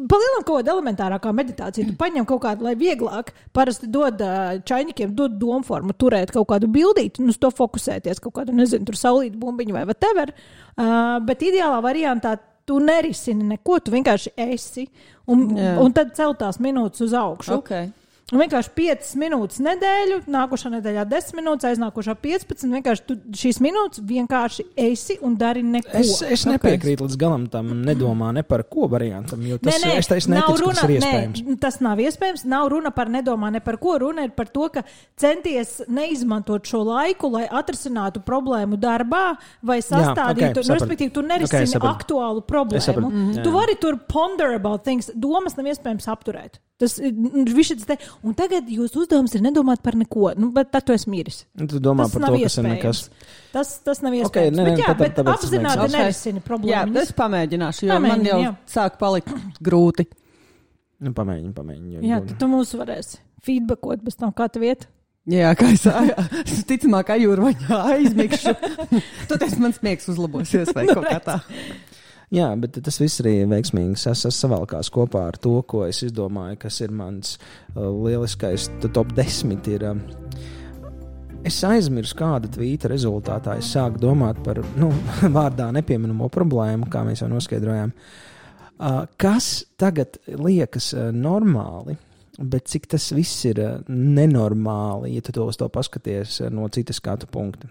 [0.00, 1.90] Palielināt kaut kādu elementārākā meditāciju.
[1.90, 3.32] Tu paņem kaut kādu, lai vieglāk.
[3.56, 8.22] Parasti dod uh, čaņķiem, dod domu formu, turēt kaut kādu bildīti un uz to fokusēties.
[8.24, 10.34] Kaut kādu, nezinu, tur saulīt bumbiņu vai whatever.
[10.76, 12.36] Uh, bet ideālā variantā
[12.70, 14.86] tu nerisini neko, tu vienkārši esi.
[15.30, 15.74] Un, Jā.
[15.82, 17.58] un tad celtās minūtes uz augšu.
[17.60, 17.90] Okay.
[18.30, 22.68] Un vienkārši 5 minūtes nedēļu, nākošā nedēļā 10 minūtes, aiznākošā 15.
[22.76, 25.90] Vienkārši tu šīs minūtes vienkārši esi un dari neko.
[25.98, 29.96] Es, es nepiekrītu līdz galam tam, nedomā ne par ko variantam, jo tas, nē, nē,
[29.98, 31.42] es, es neticu, runa, tas ir iespējams.
[31.48, 32.46] Nē, tas nav iespējams.
[32.54, 33.96] Nav runa par nedomā ne par ko.
[34.04, 34.84] Runa ir par to, ka
[35.18, 39.24] centies neizmantot šo laiku, lai atrisinātu problēmu darbā
[39.66, 40.54] vai sastādītu.
[40.54, 40.78] ok, nu, sapratu.
[40.78, 41.98] respektīvi, tu nerisini sapratu.
[41.98, 43.10] aktuālu problēmu.
[43.10, 43.30] Mhm.
[43.34, 43.58] Jā, Tu jā.
[43.58, 45.10] vari tur ponder about things.
[45.18, 46.62] Domas nav iespējams apturēt.
[46.80, 50.30] Tas ir viņš te, un tagad jūsu uzdevums ir nedomāt par neko.
[50.40, 51.42] Nu, bet tad tu esi miris.
[51.54, 53.02] Nu, Tu domā Tas par to, kas ir nekas.
[53.52, 54.56] Tas, tas nav iespējams.
[54.56, 57.02] bet, nē, jā, tad- bet tāpēc tas apzināti nerisini Jā, problēmas.
[57.02, 58.54] es pamēģināšu, jo Pamēģini, man jau jā.
[58.76, 59.34] sāk palikt
[59.68, 60.06] grūti.
[61.00, 62.00] Nu, pamēģini, pamēģini.
[62.08, 64.88] Jā, tu, tu mūs varēsi feedbackot bez tam, kā tu vieta.
[65.30, 68.54] Jā, kā es ticamāk, ajurvaņā aizmigšu.
[69.30, 71.36] Tad es man smiegs uzlabosies vai kaut kā tā.
[72.30, 76.60] Jā, bet tas viss arī veiksmīgi sas- sas- savalkās kopā ar to, ko es izdomāju,
[76.62, 77.32] kas ir mans
[77.74, 79.66] uh, lieliskais top 10.
[79.74, 80.04] Ir, um,
[81.42, 84.92] es aizmirsu, kāda tvīta rezultātā es sāku domāt par nu,
[85.38, 87.90] vārdā nepieminamo problēmu, kā mēs jau noskaidrojām.
[88.78, 91.98] Uh, kas tagad liekas uh, normāli?
[92.40, 96.70] Bet cik tas viss ir uh, nenormāli, ja tu to uz to paskaties uh, no
[96.70, 97.66] citas skatu punkta.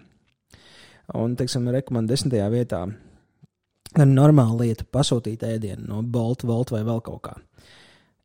[1.16, 2.84] Un, teiksim, rekomendācija desmitajā vietā
[3.98, 7.34] normāla lieta pasūtīt ēdienu no Bolta, Volta vai vēl kaut kā.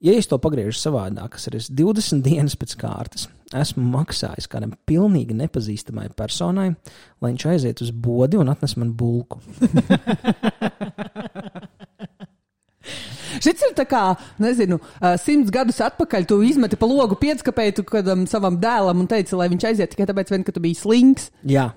[0.06, 4.76] Ja es to pagriežu savādāk, kas ir es 20 dienas pēc kārtas, esmu maksājis kādam
[4.86, 6.76] pilnīgi nepazīstamai personai,
[7.24, 9.40] lai viņš aiziet uz bodi un atnes man bulku.
[13.42, 14.04] Šis ir tā kā,
[14.42, 14.78] nezinu,
[15.22, 16.28] simts gadus atpakaļ.
[16.30, 20.32] Tu izmeti pa logu piecskapēju kādam savam dēlam un teici, lai viņš aiziet tikai tāpēc,
[20.32, 21.32] vien, ka tu biji slings.
[21.50, 21.72] Jā,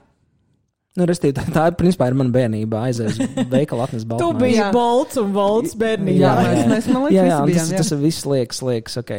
[0.99, 2.81] Nu, restīvi, tā, tā principā ir mana bērnība.
[2.89, 4.33] Aizies uz veikalu, atnes Tu balstu.
[4.41, 4.69] biji Jā.
[4.75, 6.19] bolts un bolts bērnībā.
[6.25, 7.83] Jā, mēs, mēs man liekas, jā, jā, bijām, tas, jā.
[7.85, 9.13] tas viss liekas, liekas, ok.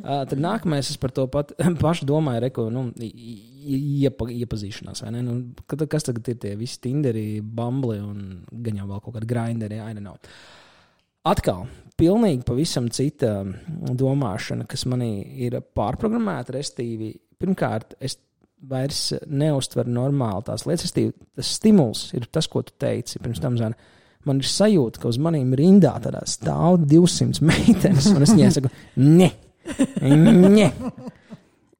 [0.00, 1.52] Uh, tad nākamais es par to pat,
[1.84, 5.04] pašu domāju, reko, nu, iepa, iepazīšanās?
[5.22, 5.36] Nu,
[5.70, 9.78] kad- kas tagad ir tie visi tinderi, bambli un gan jau vēl kaut kādi grinderi,
[9.78, 10.16] I don't know.
[11.30, 11.66] Atkal,
[12.00, 13.44] pilnīgi pavisam cita
[14.00, 15.12] domāšana, kas manī
[15.46, 17.12] ir pārprogrammēta, restīvi.
[17.40, 18.16] Pirmkārt, es
[18.68, 23.78] vairs neustveru normāli tās lietas, tas stimuls ir tas, ko tu teici pirms tam, Zana.
[24.28, 25.94] Man ir sajūta, ka uz maniem rindā
[26.28, 29.30] stāv 200 meitenes, un es viņai saku, ne,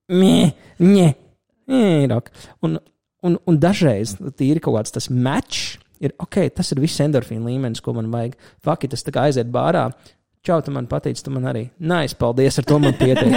[0.09, 0.47] ne,
[2.01, 2.31] ir ok.
[2.67, 2.79] Un,
[3.29, 7.83] un, un dažreiz tīri kaut kāds tas match ir ok, tas ir viss endorfīna līmenis,
[7.85, 8.39] ko man vajag.
[8.65, 9.91] Fakti, tas tā kā aiziet bārā.
[10.41, 11.67] Čau, tu man patīc, tu man arī.
[11.85, 13.35] Nē, nice, paldies, ar to man pietiek.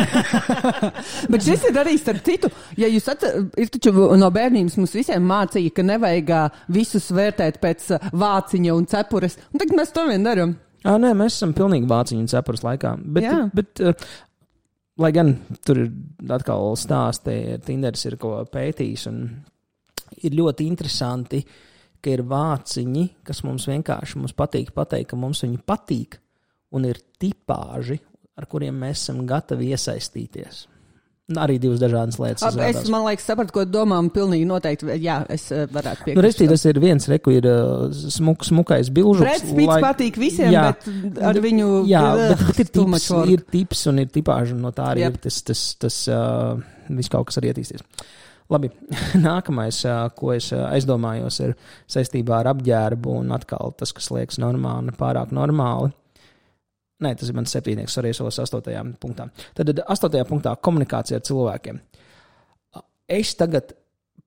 [1.33, 2.47] Bet šis ir arī starp citu,
[2.79, 3.89] ja jūs atceraties,
[4.21, 6.31] no bērnības mums visiem mācīja, ka nevajag
[6.71, 9.35] visus vērtēt pēc vāciņa un cepures.
[9.51, 10.55] Un tagad mēs to vien darām.
[10.87, 12.95] Ah, nē, mēs esam pilnīgi vāciņu cepures laikā.
[13.03, 13.35] Bet, Jā.
[13.51, 14.07] bet uh,
[15.03, 15.35] lai gan
[15.67, 15.91] tur ir
[16.31, 17.37] atkal stāsti,
[17.67, 19.23] Tinderis ir ko pētījis, un
[20.23, 21.43] ir ļoti interesanti,
[22.03, 26.22] ka ir vāciņi, kas mums vienkārši mums patīk pateikt, ka mums viņi patīk,
[26.73, 27.99] un ir tipāži,
[28.37, 30.67] ar kuriem mēs esam gatavi iesaistīties.
[31.39, 32.43] Arī divas dažādas lietas.
[32.43, 36.25] Ab, es, liekas, sapratu, ko domā, un pilnīgi noteikti, jā, es ā, varētu Nu, piekrist.
[36.25, 39.23] Restī, tas ir viens, reku ir uh, smuk, smukais bilžuks.
[39.23, 40.65] Brad Spits patīk visiem, Jā.
[40.73, 44.67] bet ar viņu Jā, ugh, bet, bet ir, tips, ir tips un ir tipāži, un
[44.67, 45.15] no tā arī yep.
[45.15, 46.59] ir tas, tas, tas uh,
[46.91, 47.87] viss kaut kas arī attīstīsies.
[48.51, 48.73] Labi,
[49.29, 49.79] nākamais,
[50.19, 51.55] ko es aizdomājos, ir
[51.87, 55.95] saistībā ar apģērbu un atkal tas, kas liekas normāli, pārāk normāli.
[57.01, 59.27] Nē, tas ir mans septīnieks, arī solis astotajā punktā.
[59.57, 61.79] Tad, tad astotajā punktā komunikācija ar cilvēkiem.
[63.11, 63.73] Es tagad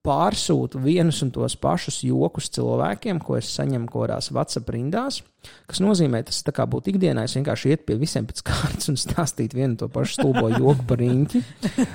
[0.07, 5.21] pārsūtu vienus un tos pašus jokus cilvēkiem, ko es saņemu kaut kādās WhatsApp rindās,
[5.67, 9.01] kas nozīmē, tas tā kā būtu ikdienā, es vienkārši iet pie visiem pēc kārtas un
[9.01, 11.43] stāstītu vienu un to pašu stulbo joku par riņķi,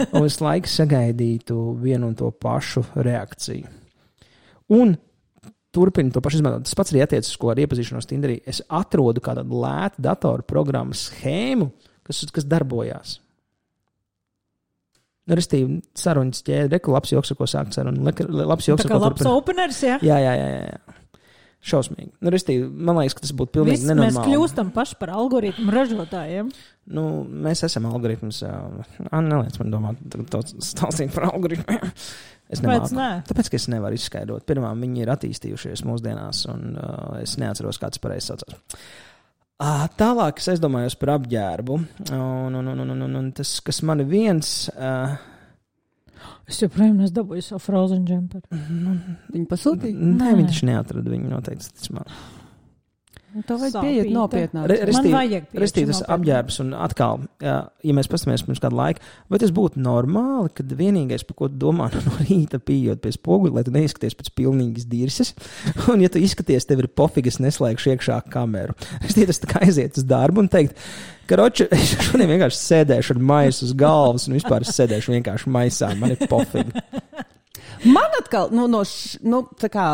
[0.09, 3.71] un es laiku sagaidītu vienu un to pašu reakciju.
[4.75, 4.95] Un
[5.75, 6.67] turpinu to pašu izmantot.
[6.67, 8.39] Tas pats arī attiecas, ko ar iepazīšanos Tinderī.
[8.47, 11.71] Es atrodu kādu lētu datoru programmas schēmu,
[12.07, 13.17] kas, kas darbojās.
[15.29, 18.03] Nu, Restīvi, sarunas ķēde, reku labs joks, ko sākt sarunu.
[18.03, 19.83] Labs joks, Tā ar kā ko labs openers.
[19.85, 20.33] Jā, jā, jā.
[20.35, 21.00] jā, jā.
[21.61, 22.09] Šausmīgi.
[22.25, 24.31] Nu, restīvi, man liekas, ka tas būtu pilnīgi Viss, mēs nenormāli.
[24.31, 26.49] kļūstam paši par algoritmu ražotājiem.
[26.97, 27.03] Nu,
[27.45, 28.39] mēs esam algoritms.
[28.47, 30.01] Anna, neliec man domāt,
[30.33, 31.91] to stāstīt par algoritmiem.
[32.51, 32.89] Es nemāku.
[32.97, 33.09] nē?
[33.29, 34.43] Tāpēc, ka es nevaru izskaidrot.
[34.49, 38.57] Pirmā, viņi ir attīstījušies mūsdienās, un uh, es neatceros, kāds pareizi saucās.
[39.61, 41.77] Uh, tālāk es aizdomājos par apģērbu.
[42.09, 45.13] Un, un, un, un, un, un tas, kas man viens, uh,
[46.49, 48.43] Es joprojām neesmu dabūjis savu frozen jumperu.
[49.31, 49.95] Viņi pasūtīja.
[49.95, 50.31] nē, Nē.
[50.41, 51.93] viņš neatrada viņu noteikti.
[53.31, 54.65] Nu, To vajag pieiet nopietnāk.
[54.67, 55.11] Re- Man restīvi-
[55.63, 57.53] Restīvi, tas apģērbs, un atkal, jā,
[57.87, 58.99] ja mēs paskatāmies pirms kāda laika,
[59.31, 63.53] vai tas būtu normāli, ka vienīgais, par ko tu domā no rīta, pieejot pie spoguļa,
[63.55, 65.31] lai tu neizskaties pēc pilnīgas dirses,
[65.93, 68.75] un, ja tu izskaties, tev ir pofīgi, es neslēgšu iekšā kameru.
[69.05, 70.75] Restīvi, tas tā kā aiziet uz darbu un teikt,
[71.31, 75.47] ka roči, es šodien vienkārši sēdēšu ar maisu uz galvas, un vispār es sēdēšu vienkārši
[75.55, 76.83] maisā, man ir pofīgi.
[77.85, 79.41] Man atkal, nu, no š, nu,
[79.71, 79.87] kā,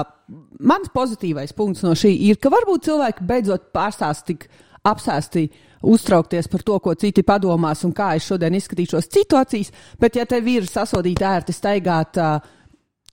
[0.60, 4.48] mans pozitīvais punkts no šī ir, ka varbūt cilvēki beidzot pārstās tik
[4.88, 5.46] apsēsti
[5.88, 9.72] uztraukties par to, ko citi padomās un kā es šodien izskatīšos situācijas,
[10.02, 12.42] bet ja tev ir sasodīti ērti staigāt uh,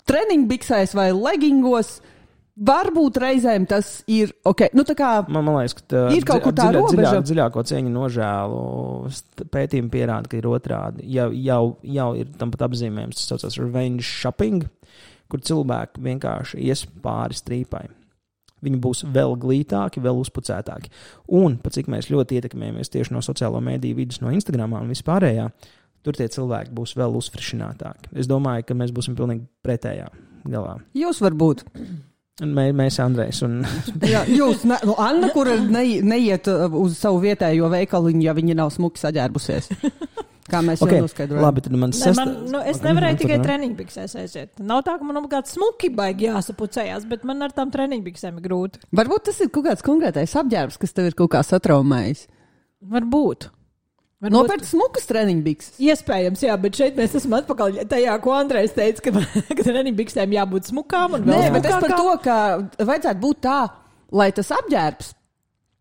[0.08, 1.98] treniņbiksēs vai leggingos,
[2.54, 4.68] varbūt reizēm tas ir ok.
[4.76, 7.92] Nu, kā, Man, man liekas, ka tā Ir kaut kur tā dziļā, dziļā, dziļāko cieņu
[7.94, 8.60] nožēlu
[9.54, 11.08] pētījumi pierāda, ka ir otrādi.
[11.14, 11.62] Jau, jau,
[11.96, 14.64] jau ir tam pat apzīmējums, tas saucās revenge shopping,
[15.30, 17.86] kur cilvēki vienkārši ies pāri strīpai.
[18.64, 20.92] Viņi būs vēl glītāki, vēl uzpucētāki.
[21.36, 25.50] Un, pat cik mēs ļoti ietekmējamies tieši no sociālo mediju vidus, no Instagram un vispārējā,
[26.04, 28.14] tur tie cilvēki būs vēl uzfrišinātāki.
[28.16, 30.08] Es domāju, ka mēs būsim pilnīgi pretējā
[30.48, 30.78] galā.
[30.96, 31.66] jūs varbūt.
[32.42, 33.60] Un mē, mēs, Andrejs, un
[34.14, 38.56] Jā, jūs, ne, nu, Anna, kur ne, neiet uh, uz savu vietējo veikaliņu, ja viņa
[38.58, 39.68] nav smuki saģērbusies.
[40.50, 41.40] Kā mēs okay, jau noskaidrojām.
[41.46, 43.46] labi, tad man Ne, sestā- man, nu, es nevarēju tikai turpināt.
[43.46, 44.50] treniņbiksēs aiziet.
[44.60, 48.82] Nav tā, ka man obligāti smuki baigi jāsapucējās, bet man ar tām treniņbiksēm ir grūti.
[48.98, 52.26] Varbūt tas ir kaut kāds konkrētais apģērbs, kas tev ir kaut kā satraumējis.
[52.92, 53.48] Varbūt.
[54.32, 55.74] Nopērts smukas treniņbiks.
[55.84, 59.24] Iespējams, jā, bet šeit mēs esam atpakaļ tajā, ko Andrejs teica, ka,
[59.58, 62.38] ka treniņbiksēm jābūt smukām Nē, bet es par to, ka
[62.80, 63.58] vajadzētu būt tā,
[64.14, 65.12] lai tas apģērbs,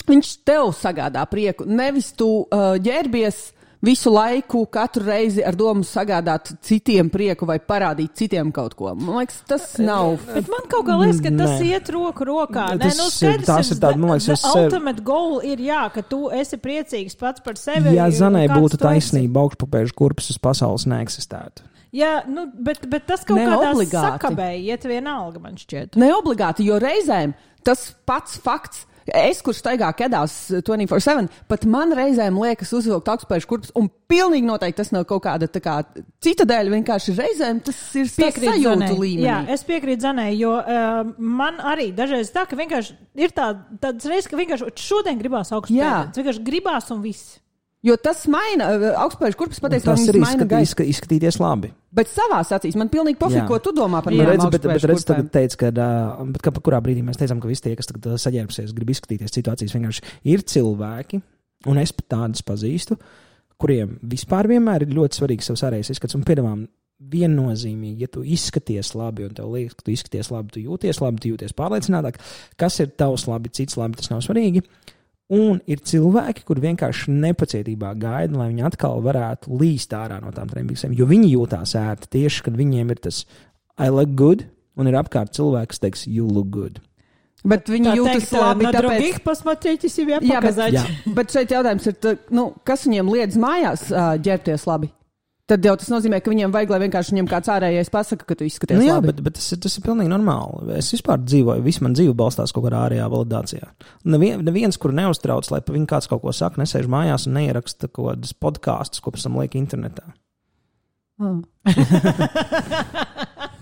[0.09, 1.67] viņš tev sagādā prieku.
[1.69, 3.43] Nevis tu uh, ģērbies
[3.83, 8.93] visu laiku, katru reizi ar domu sagādāt citiem prieku vai parādīt citiem kaut ko.
[8.95, 10.15] Man liekas, tas nav.
[10.33, 11.67] Bet man kaut kā liekas, ka tas Nē.
[11.73, 12.67] iet roku rokā.
[12.79, 15.39] Tas Nē, nu, ir- skaidrs, tās ir tāda, man liekas, the es sev- ultimate goal
[15.43, 17.93] ir, jā, ka tu esi priecīgs pats par sevi.
[17.97, 21.67] Ja Zanai būtu taisnība, augšpapēžu kurpes uz pasaules neeksistētu.
[21.93, 24.17] Jā, nu, bet, bet tas kaut kādā obligāti.
[24.17, 25.95] sakabēji iet vienalga, man šķiet.
[26.01, 28.85] Ne obligāti, jo reizēm tas pats fakts.
[29.07, 34.79] Es, kurš staigā kedās 24-7, pat man reizēm liekas uzvilkt augstspēju kurpes, un pilnīgi noteikti
[34.79, 35.75] tas nav kaut kāda tā kā,
[36.23, 36.71] cita dēļ.
[36.77, 39.27] Vienkārši reizēm tas ir Piekrītu sajūtu līmenī.
[39.27, 43.51] Jā, es piekrītu Zanai, jo uh, man arī dažreiz tā, ka vienkārši ir tā,
[43.83, 46.15] tāds reizes, ka vienkārši šodien gribās pēdas.
[46.17, 47.39] Vienkārši gribās un viss.
[47.83, 48.69] Jo tas maina,
[49.03, 50.69] augstspēju kurpes patiesībā Tas ir izskat, gaisu.
[50.69, 51.73] izska, izskatīties labi.
[51.93, 55.27] Bet savā acīs man pilnīgi pofīgi, ko tu domā par redz, bet, bet redz, tagad
[55.33, 55.71] teica, ka,
[56.29, 59.75] bet ka, kurā brīdī mēs teicām, ka visi tie, kas tagad saģērbsies, grib izskatīties situācijas,
[59.75, 61.19] vienkārši ir cilvēki,
[61.73, 62.95] un es pat tādus pazīstu,
[63.59, 66.15] kuriem vispār vienmēr ir ļoti svarīgs savs ārējais izskats.
[66.15, 66.63] Un, piemēram,
[67.13, 71.19] viennozīmīgi, ja tu izskaties labi, un tev liekas, ka tu izskaties labi, tu jūties labi,
[71.23, 72.19] tu jūties pārliecinātāk,
[72.59, 74.63] kas ir tavs labi, cits labi, tas nav svarīgi.
[75.32, 80.48] Un ir cilvēki, kur vienkārši nepacietībā gaida, lai viņi atkal varētu līst ārā no tām
[80.48, 83.26] treniņiem, jo viņi jūtās ērti tieši, kad viņiem ir tas
[83.76, 84.46] I look good,
[84.80, 86.80] un ir apkārt cilvēks, kas teiks, you look good.
[87.46, 88.80] Bet viņi jūtas labi, tāpēc.
[88.82, 90.74] Других посмотрите себе Jā, bet, показать.
[90.74, 90.84] Jā.
[91.14, 94.90] bet šeit jautājums ir, tā, nu, kas viņiem liedz mājās uh, ģērbties labi?
[95.51, 98.45] Tad jau tas nozīmē, ka viņiem vajag, lai vienkārši viņiem kāds ārējais pasaka, ka tu
[98.47, 99.09] izskaties Nu, jā, labi.
[99.11, 100.77] bet, bet tas, ir, tas ir pilnīgi normāli.
[100.79, 103.67] Es vispār dzīvoju, viss man dzīve balstās kaut kādā ārējā validācijā.
[104.07, 108.13] Nevien, neviens, kur neuztrauc, lai viņu kāds kaut ko saka, nesēž mājās un neieraksta kaut
[108.13, 110.07] kādus podkāstus, ko pēc tam liek internetā.
[111.19, 111.43] Ah.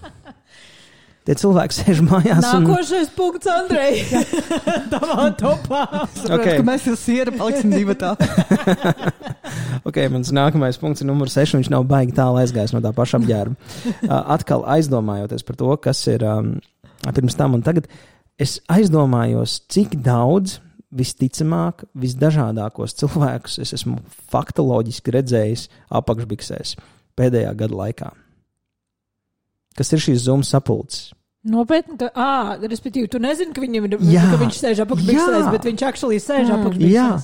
[1.22, 4.00] Tie cilvēki sēž mājās un Nākošais punkts, Andrej.
[4.94, 5.82] Tavā topā.
[6.16, 6.48] Saprot, Ok.
[6.58, 8.16] ka mēs jau siera paliksim divi tā.
[9.82, 11.56] Okay, mans nākamais punkts ir numurs 6.
[11.58, 13.56] Viņš nav baigi tālu aizgājis no tā paša apģērba.
[14.06, 16.52] Uh, Atkal aizdomājoties par to, kas ir um,
[17.18, 17.90] pirms tam un tagad,
[18.42, 20.60] es aizdomājos, cik daudz
[20.96, 24.00] visticamāk, visdažādākos cilvēkus es esmu
[24.32, 25.66] faktoloģiski redzējis
[25.98, 26.76] apakšbiksēs
[27.20, 28.12] pēdējā gada laikā.
[29.78, 31.12] Kas ir šīs zūmu sapulces?
[31.42, 34.28] Nopietni, ka, ah, respektīvi, tu nezini, ka, viņam Jā.
[34.30, 35.50] ka viņš sēž apakšbiksēs, Jā.
[35.56, 36.58] bet viņš actually sēž Mm.
[36.60, 37.24] apakšbiksēs.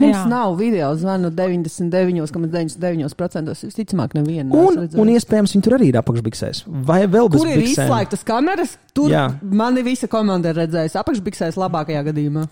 [0.00, 0.22] Mums Jā.
[0.28, 3.64] nav video zvanu 99,99%.
[3.68, 4.48] Visticamāk, neviena.
[4.54, 6.62] Un, un iespējams, viņi tur arī ir apakšbiksēs.
[6.88, 7.88] Vai vēl bez Kur ir biksēm?
[7.88, 8.72] izslēgtas kameras?
[8.96, 9.26] Tur Jā.
[9.42, 12.46] mani visa komanda ir redzējusi apakšbiksēs labākajā gadījumā.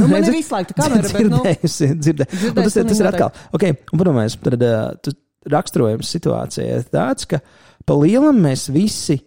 [0.00, 2.24] Nu, man ir izslēgta kamera, bet nu, Dzirdējusi, dzirdē.
[2.30, 3.30] Un Dzirdējusi, tas, ir, tas ir atkal.
[3.56, 4.72] Okay, un, padomājies, tad uh,
[5.04, 5.16] tu-
[5.52, 7.38] raksturojums situācijai ir tāds, ka
[7.86, 9.20] pa lielam mēs visi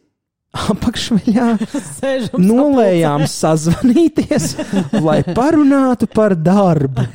[0.73, 1.47] apakšveļā
[1.99, 4.51] Sēžam nolējām sazvanīties,
[5.05, 7.05] lai parunātu par darbu.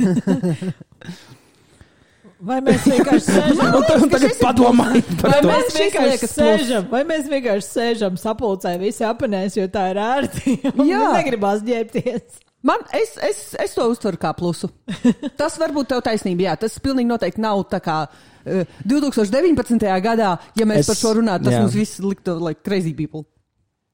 [2.45, 3.76] Vai mēs vienkārši sēžam?
[3.78, 5.49] Un tagad padomājiet par Vai to.
[5.49, 10.59] mēs vienkārši liekas sēžam, vai mēs vienkārši sēžam sapulcē, visi apnēs, jo tā ir ērti.
[10.90, 11.07] Jā.
[11.16, 12.42] Negribās ģērbties.
[12.67, 14.71] Man, es, es, es to uztveru kā plusu.
[15.41, 16.57] Tas varbūt tev taisnība, jā.
[16.65, 19.79] Tas pilnīgi noteikti nav tā kā uh, 2019.
[20.05, 21.62] gadā, ja mēs Es- par šo runātu, tas jā.
[21.65, 23.27] mums viss liktu like crazy people.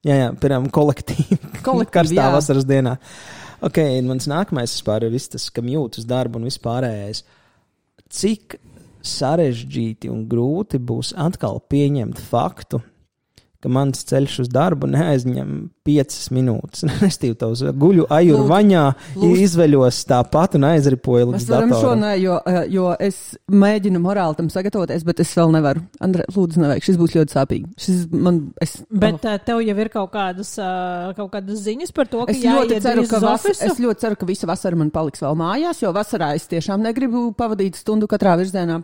[0.07, 1.37] Jā, jā, piemēram, kolektīvi.
[1.66, 2.33] Kolektīvi, Karstā jā.
[2.33, 2.97] vasaras dienā.
[3.61, 7.21] Ok, un mans nākamais vispār ir tas, kam jūtas darbu un vispārējais.
[8.11, 8.57] Cik
[9.05, 12.81] sarežģīti un grūti būs atkal pieņemt faktu,
[13.61, 15.50] ka mans ceļš uz darbu neaizņem
[15.84, 16.84] piecas minūtes.
[17.11, 18.82] Es tev uz guļu ajuru Lūdzu, vaņā,
[19.16, 19.40] lūdzu.
[19.44, 22.04] izveļos tāpat un aizripoju līdz Mēs varam šo datoram.
[22.04, 23.18] nē, jo, eh, jo es
[23.50, 25.82] mēģinu morāli tam sagatavoties, bet es vēl nevaru.
[26.00, 26.86] Andrē, lūdzu, nevajag.
[26.88, 27.68] Šis būs ļoti sāpīgi.
[27.80, 32.08] Šis man, es, Bet uh, tev jau ir kaut kādas, uh, kaut kādas ziņas par
[32.12, 33.66] to, ka Es ļoti, ceru, ka uz vas, ofisu?
[33.70, 37.30] es ļoti ceru, ka visa vasara man paliks vēl mājās, jo vasarā es tiešām negribu
[37.36, 38.80] pavadīt stundu katrā virzienā.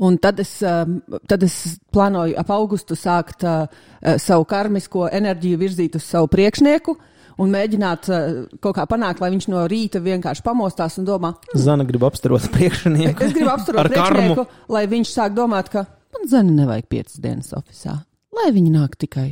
[0.00, 1.54] Un tad es, um, tad es
[1.92, 6.94] plānoju ap augustu sākt uh, uh, savu karmisko enerģiju virzīt uz savu priekšnieku
[7.42, 8.22] un mēģināt uh,
[8.64, 13.20] kaut kā panākt, lai viņš no rīta vienkārši pamostās un domā, Zana grib apstarot priekšnieku.
[13.20, 14.16] es gribu apsturēt Ar karmu.
[14.16, 15.84] priekšnieku, lai viņš sāk domāt, ka
[16.16, 18.00] man zina nevajag piecas dienas oficiālā,
[18.40, 19.28] lai viņi nāk tikai,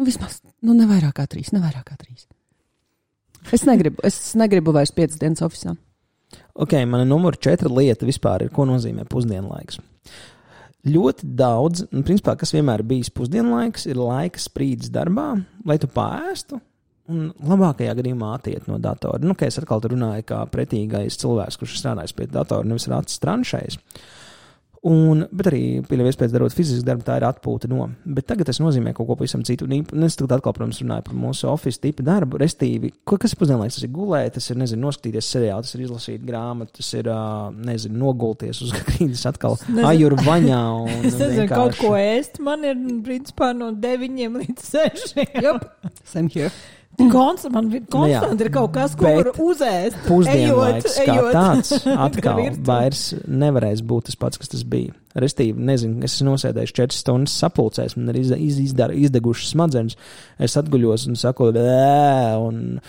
[0.00, 2.24] nu vismaz, nu nevairāk kā trīs, nevairāk kā trīs.
[3.52, 5.76] Es negribu, es negribu vairs piecas dienas oficiālā.
[6.56, 9.76] Ok, mana numur četra lieta vispār ir, ko nozīmē pusdienlaiks.
[10.86, 15.32] Ļoti daudz, un principā, kas vienmēr bijis pusdienlaiks, ir laika sprīdis darbā,
[15.66, 16.60] lai tu pāēstu.
[17.12, 19.20] Un labākajā gadījumā attiekt no datora.
[19.22, 23.76] Nu, kā es atkal runāju, kā pretīgais cilvēks, kurš strādājis pie datora, nevis rācis tranšais.
[24.86, 27.88] Un, bet arī, pieļauju, iespējas darot fizisku darbu, tā ir atpūta no.
[28.06, 29.66] Bet tagad tas nozīmē kaut ko pavisam citu.
[29.66, 32.38] Un es tagad atkal, protams, runāju par mūsu oficiālu tipu darbu.
[32.38, 33.80] Restīvi, ko, kas ir pusdienlaiks?
[33.80, 37.10] Tas ir gulēt, tas ir, nezinu, noskatīties seriālu, tas ir izlasīt grāmatu, tas ir,
[37.66, 39.58] nezinu, nogulties uz grīdas atkal
[39.90, 40.62] ajuru vaņā.
[40.86, 42.40] Un, Es nezinu, kaut vienkārši- ko ēst.
[42.46, 45.18] Man ir, principā, no 9 līdz 6.
[45.42, 45.66] Yep.
[46.06, 46.52] Same here.
[46.96, 49.98] Konst, man ir konstanti ir kaut kas, ko var uzēst.
[50.08, 51.32] Pusdienlaiks ejot, kā ejot.
[51.36, 51.72] tāds
[52.06, 54.94] atkal vairs nevarēs būt tas pats, kas tas bija.
[55.16, 59.96] Restīvi, nezinu, es esmu nosēdējis 4 stundas sapulcēs, man ir iz, iz, izdar, izdegušas smadzenes.
[60.42, 62.80] Es atguļos un saku, "Ē", un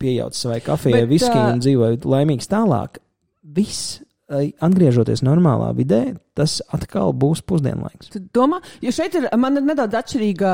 [0.00, 3.00] piejaucu savai kafijai, viskiju un dzīvoju laimīgs tālāk.
[3.42, 4.00] Viss,
[4.30, 8.12] atgriežoties normālā vidē, tas atkal būs pusdienlaiks.
[8.34, 10.52] Domā, jo šeit ir, man ir nedaudz atšķirīga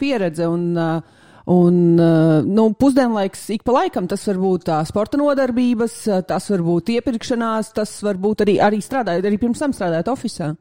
[0.00, 0.48] pieredze.
[0.48, 1.20] Un, uh,
[1.50, 6.48] un uh, nu, pusdienlaiks ik pa laikam tas var būt tā sporta nodarbības, uh, tas
[6.52, 10.56] var būt iepirkšanās, tas var būt arī, arī strādājot, arī pirms tam strādājot oficiālā.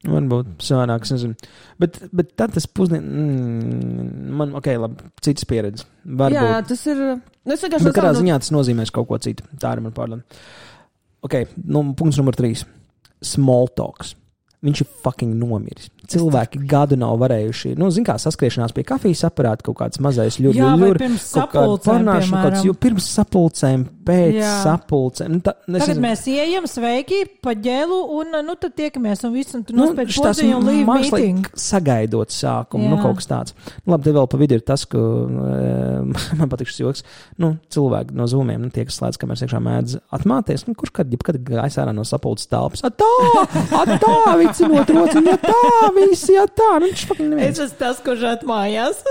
[0.00, 1.34] Varbūt savādāk, nezinu.
[1.80, 5.84] Bet, bet tad tas pusdien, mm, man, ok, labi, citas pieredzes.
[6.08, 6.38] Varbūt.
[6.40, 7.02] Jā, tas ir.
[7.44, 9.44] Nu, es vienkārši saprotu, ziņā tas nozīmēs kaut ko citu.
[9.60, 10.40] Tā ir mana pārdoма.
[11.26, 11.36] Ok,
[11.68, 12.64] nu, punkts numur trīs.
[13.20, 14.14] Small talks.
[14.64, 15.92] Viņš ir fucking nomiris.
[16.10, 20.50] Cilvēki gadu nav varējuši, nu, zināmā kā saskriešanās pie kafijas aparāta, kaut kāds mazais Jā,
[20.50, 22.64] vai ļurģis, pirms sapulcēm, piemēram.
[22.64, 24.52] jo pirms sapulcēm, pēc Jā.
[24.64, 25.34] sapulcēm.
[25.36, 29.54] Nu, tā, Tagad nezinu, mēs ieejam sveiki pa ģēlu un, nu, tad tiekamies un viss,
[29.54, 30.88] un tu Nu, nospēj šitās podziņu un meeting.
[30.88, 33.02] mākslīgi sagaidot sākumu, nu, Jā.
[33.04, 33.54] kaut kas tāds.
[33.84, 36.00] Nu, labi, te vēl pa vidu ir tas, ka e,
[36.40, 37.04] man patīk šis joks.
[37.38, 41.14] Nu, cilvēki no zūmiem, nu, tie, kas slēdz kameras iekšā mēdz atmāties, nu, kurš kad,
[41.26, 42.82] kad gājis ārā no sapulces telpas.
[42.82, 43.10] A, tā,
[43.76, 46.70] a, tā, vicinot rociņu, ja tā, visi, ja tā.
[46.80, 46.88] Nu.
[47.40, 49.02] Es esmu tas, kurš atmājās.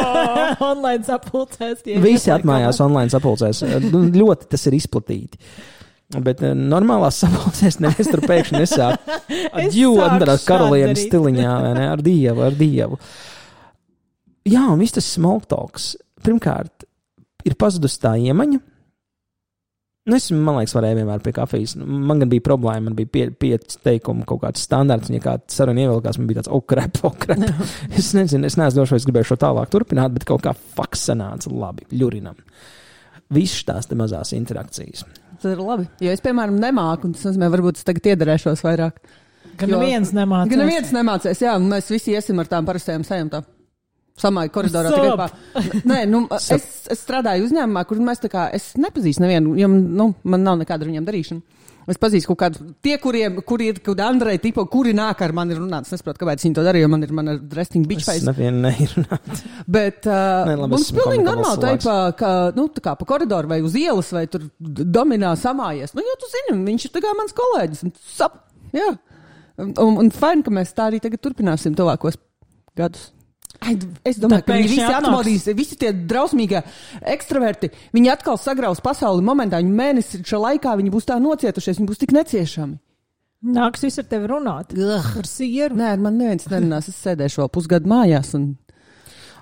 [0.72, 1.84] Online sapulcēs.
[2.02, 3.62] Visi atmājās online sapulcēs.
[3.88, 5.40] Nu, ļoti tas ir izplatīti.
[6.22, 11.86] Bet eh, normālās sapulcēs neviens tur pēkšņi nesāk tādā šādi karalienes stiliņā, vai ne?
[11.94, 12.98] Ar dievu, ar dievu.
[14.48, 15.92] Jā, un viss tas small talks.
[16.22, 16.84] Pirmkārt,
[17.48, 18.60] ir pazudusi tā iemaņa.
[20.04, 21.76] Nu, es, man liekas, varēju vienmēr pie kafijas.
[21.78, 25.22] Nu, Man gan bija problēma, man bija pie, pieci teikumi, kaut kāds standarts, un, ja
[25.22, 27.44] kāda saruna ievilkās, man bija tāds, oh, krep, oh, krep.
[28.00, 31.04] es nezinu, es neesmu drošs, vai es gribēju šo tālāk turpināt, bet kaut kā faks
[31.12, 32.34] sanāca labi, ļurinam.
[33.32, 35.06] Visas tās te mazās interakcijas.
[35.38, 35.86] tas ir labi.
[36.02, 38.98] Jo es, piemēram, nemāku, un tas nozīmē, varbūt es tagad iederēšos vairāk.
[39.60, 40.50] Gan Jo- neviens nemācās.
[40.50, 43.30] Gan neviens nemācīs, jā, un mēs visi iesim ar tām parastajām sajām.
[43.32, 43.44] Tā.
[44.20, 44.90] Samai koridorā.
[45.16, 45.30] Pa-
[45.88, 46.50] Nē, nu, es,
[46.92, 50.84] es strādāju uzņēmumā, kur mēs tā kā, es nepazīstu nevienu, jo nu, man nav nekāda
[50.84, 51.58] ar viņiem darīšana.
[51.90, 55.32] Es pazīstu kaut kādu, tie, kuriem, kuri ir kaut kādi Andrei tipi, kuri nāk ar
[55.34, 55.88] mani runāt.
[55.88, 58.26] Es nesaprotu, kāpēc viņi to darīja, jo man ir mana resting bitch Es face.
[58.28, 59.40] nevienu neirunāt.
[59.66, 63.50] Bet uh, Nē, labi, mums pilnīgi normāli tā pa, ka, nu, tā kā pa koridoru
[63.50, 65.96] vai uz ielas, vai tur dominā samājies.
[65.98, 67.82] Nu, jo tu zini, viņš ir tā kā mans kolēģis.
[67.88, 68.38] un Sap,
[68.78, 68.92] jā.
[69.58, 72.14] Un, un, un fajn, ka mēs tā arī tagad turpināsim tuvākos
[72.78, 73.08] gadus.
[73.62, 73.76] Ai,
[74.08, 75.08] es domāju, ka viņi visi atnāks.
[75.08, 76.62] atmodīs, visi tie drausmīgie
[77.14, 77.70] ekstraverti.
[77.94, 82.02] Viņi atkal sagraus pasauli momentā, viņi mēnesi šajā laikā viņi būs tā nocietušies, viņi būs
[82.02, 82.80] tik neciešami.
[83.42, 84.70] Nāks viss ar tevi runāt.
[85.16, 85.74] Par sieru.
[85.78, 88.36] Nē, man neviens nerunās, es sēdēšu vēl pusgadu mājās.
[88.38, 88.52] Un...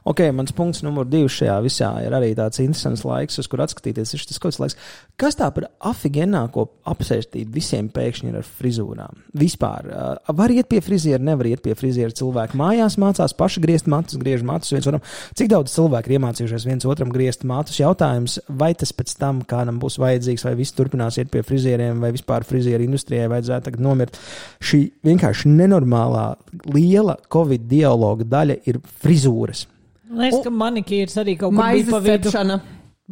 [0.08, 4.14] Ok, mans punkts numur divi šajā visā ir arī tāds interesants laiks, uz kur atskatīties.
[4.14, 4.76] Ir šis kaut kāds laiks,
[5.20, 9.18] kas tā par afigenāko apsēstību visiem pēkšņi ir ar frizūrām.
[9.40, 12.14] Vispār, uh, var iet pie friziera, nevar iet pie friziera.
[12.16, 15.04] Cilvēki mājās mācās paši griezt matus, griež matus viens otram.
[15.36, 17.80] Cik daudz cilvēku ir iemācījušies viens otram griezt matus?
[17.82, 22.12] Jautājums, vai tas pēc tam kādam būs vajadzīgs, vai viss turpinās iet pie frizieriem, vai
[22.16, 24.16] vispār frizieru industrijai vajadzētu tagad nomirt.
[24.64, 26.30] Šī vienkārši nenormālā,
[26.72, 29.66] liela Covid dialoga daļa ir frizūras.
[30.10, 32.30] Liekas, ka manikīrs arī kaut kur bija Maizes pa vidu.
[32.30, 32.60] cepšana.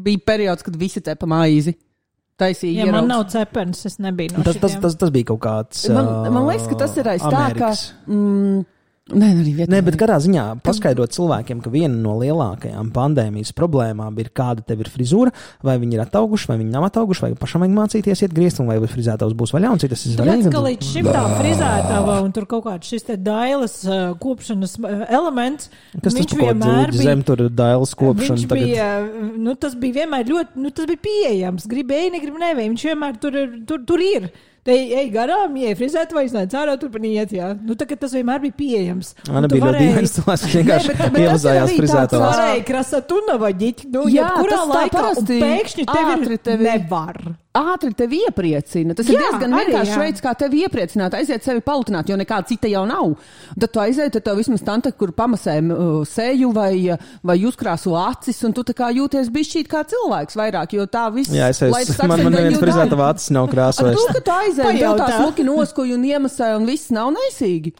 [0.09, 1.75] Bija periods, kad visi cepa maizi.
[2.39, 2.85] Taisīja.
[2.85, 3.09] Ja man ieraugus.
[3.11, 5.89] nav cepens, es nebiju no Tas, tas, tas, tas bija kaut kāds.
[5.91, 7.41] Man, man liekas, ka tas ir aiz tā, ka.
[7.45, 7.81] Amerikas.
[8.07, 8.61] Mm,
[9.13, 9.71] nē, arī vietā.
[9.73, 14.83] Nē, bet kādā ziņā paskaidrot cilvēkiem, ka viena no lielākajām pandēmijas problēmām ir, kāda tev
[14.85, 15.33] ir frizūra,
[15.65, 18.71] vai viņi ir attauguši, vai viņi nav attauguši, vai pašam vajag mācīties iet griezt, un
[18.73, 22.49] vai frizētājs būs vaļā, un citas ir Tāpēc, ka līdz šim tā frizētava un tur
[22.51, 23.79] kaut kāds šis te dailes
[24.23, 24.77] kopšanas
[25.09, 25.71] elements,
[26.03, 27.03] Kas viņš vienmēr bija.
[27.09, 28.37] zem tur dailes kopšana?
[28.37, 28.65] Viņš tagad?
[28.65, 28.89] bija,
[29.39, 31.67] nu, tas bija vienmēr ļoti, nu, tas bija pieejams.
[31.71, 32.73] Gribēji, negribu, nevēji.
[32.75, 33.51] Viņš vienmēr tur ir.
[33.69, 34.29] Tur, tur ir.
[34.69, 37.55] Te ej garām, ej frizēt, vai iznāc ārā, turpiniet, jā.
[37.57, 39.15] Nu, tā, tas vienmēr bija pieejams.
[39.33, 42.25] Man bija ļoti varēji- dīvains cilvēks, kas vienkārši arī tāds frizētājs.
[42.27, 47.23] Varēja krasatuna vaģīt, nu, Jā, jebkurā tā laikā, pēkšņi tev ātri ir tevi- nevar.
[47.59, 48.95] Ātri tevi iepriecina.
[48.99, 49.99] Tas ir Jā, diezgan arī, vienkārši jā.
[50.03, 53.13] veids, kā tevi iepriecināt, aiziet sevi palutināt, jo nekā cita jau nav.
[53.59, 56.73] Tad tu aiziet, tad tev vismaz tante, kur pamasē uh, seju vai,
[57.27, 61.35] vai uzkrāso acis, un tu tā kā jūties bišķīt kā cilvēks vairāk, jo tā viss.
[61.35, 61.99] Jā, es lai esmu.
[61.99, 63.05] tas Man, man neviens you frizēta die.
[63.11, 63.99] acis nav krāsojis.
[63.99, 65.07] Tu, ka tu aizēji, tev Pajautā.
[65.13, 67.75] tā smuki noskuji un iemasēji, un viss nav neisīgi.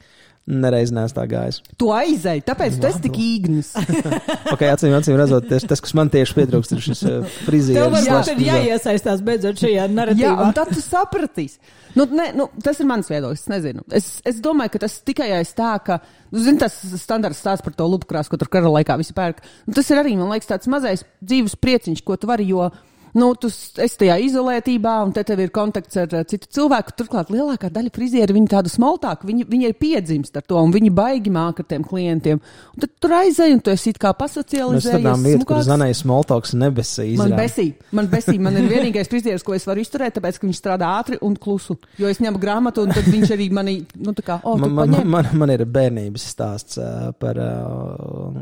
[0.49, 1.59] Nereiz neesmu tā gājis.
[1.77, 3.75] Tu aizēji, tāpēc esi tik īgnis.
[4.55, 7.83] Ok, acīm, acīm redzot, tas, tas, kas man tieši pietrūkst, ir šis Tev frizieris.
[7.85, 10.47] varbūt slash ir jāiesaistās beidzot šajā Jā, narratīvā.
[10.47, 11.61] un tad tu sapratīsi.
[11.99, 13.45] Nu, ne, nu, tas ir mans viedoklis.
[13.45, 13.85] Es nezinu.
[13.93, 16.01] Es, es domāju, ka tas tikai aiz tā, ka,
[16.33, 19.45] nu, zini, tas standarts stāsts par to lupkrāsu, ko tur kara laikā visi pērk.
[19.69, 22.71] Nu, tas ir arī, man liekas, tāds mazais dzīves prieciņš, ko tu vari, jo,
[23.17, 26.97] nu, tu esi tajā izolētībā, un te tev ir kontakts ar citu cilvēku.
[26.99, 30.91] Turklāt lielākā daļa frizieri, viņi tādu smaltāku, viņi, viņi ir piedzimst ar to, un viņi
[30.95, 32.41] baigi māk ar tiem klientiem.
[32.75, 34.89] Un tad tur aizēj, un tu esi kā Mēs pasocializējies.
[34.93, 35.69] strādājam vietu, kur smukāks.
[35.71, 40.17] zanēja smoltoks nebesī Man besī, man besī, man ir vienīgais frizieris, ko es varu izturēt,
[40.19, 41.79] tāpēc, ka viņš strādā ātri un klusu.
[41.99, 45.09] Jo es ņemu grāmatu, un tad viņš arī manī, nu, tā kā, oh, Man, man,
[45.09, 48.41] man, man ir bērnības stāsts uh, par uh,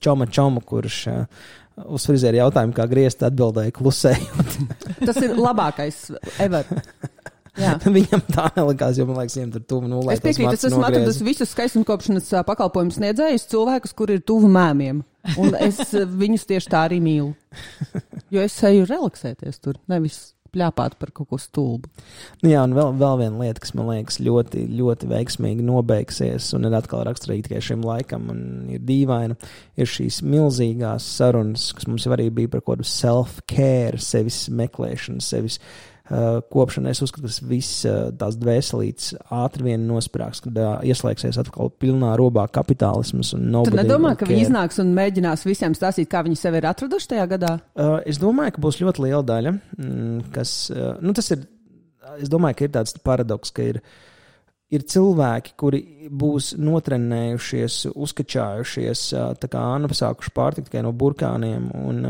[0.00, 1.24] Čoma Čomu, kurš uh,
[1.86, 4.56] uz frizēra jautājumu, kā griezt, atbildēja klusējot.
[5.06, 6.00] Tas ir labākais
[6.42, 6.66] ever.
[7.58, 7.74] Jā.
[7.98, 10.14] Viņam tā nelikās, jo man liekas, viņam tur tuvu nulē.
[10.14, 15.02] Es piekrītu, es esmu atradusi visus skaistumkopšanas ā, pakalpojumus sniedzējus, cilvēkus, kuri ir tuvu mēmiem.
[15.42, 17.32] Un es viņus tieši tā arī mīlu.
[18.28, 20.18] Jo es eju relaksēties tur, nevis
[20.54, 21.90] pļāpāt par kaut ko stulbu.
[22.42, 26.68] Nu Jā, un vēl, vēl viena lieta, kas man liekas ļoti, ļoti veiksmīgi nobeigsies, un
[26.68, 28.42] ir atkal raksturīga tikai šim laikam, un
[28.74, 29.38] ir dīvaina,
[29.78, 35.24] ir šīs milzīgās sarunas, kas mums jau arī bija par kaut kādu self-care, sevis meklēšanu,
[35.24, 36.88] sevis uh, kopšanu.
[36.88, 42.14] Es uzskatu, ka viss uh, tās dvēselītes ātri vien nosprāgs, kad uh, ieslēgsies atkal pilnā
[42.20, 43.34] robā kapitālisms
[43.68, 47.26] Tu nedomā, ka viņi iznāks un mēģinās visiem stāstīt, kā viņi sevi ir atraduši tajā
[47.34, 47.54] gadā?
[48.08, 50.58] Es domāju, ka būs ļoti liela daļa, mm, kas.
[51.04, 51.44] Nu, tas ir.
[52.18, 53.82] Es domāju, ka ir tāds paradoks, ka ir,
[54.72, 59.02] ir cilvēki, kuri būs notrenējušies, uzkačājušies,
[59.42, 61.68] tā kā anapsākuši pārtikt tikai no burkāniem.
[61.76, 62.08] Un,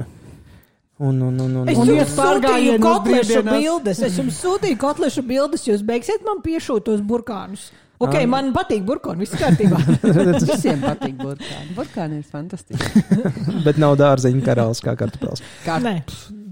[0.98, 4.00] un, un, un, un, Es Un jums sūtīju kotlešu bildes.
[4.02, 5.66] Es jums sūtīju kotlešu bildes.
[5.68, 7.68] Jūs beigsiet man piešūtos burkānus.
[7.98, 8.26] Ok, Ah.
[8.30, 9.24] man patīk burkāni.
[9.26, 9.78] Viss kārtībā.
[10.52, 11.72] Visiem patīk burkāni.
[11.74, 13.02] Burkāni ir fantastiski.
[13.66, 15.42] bet nav dārzeņu karalis kā kartupēlis.
[15.64, 15.96] Kā Nē.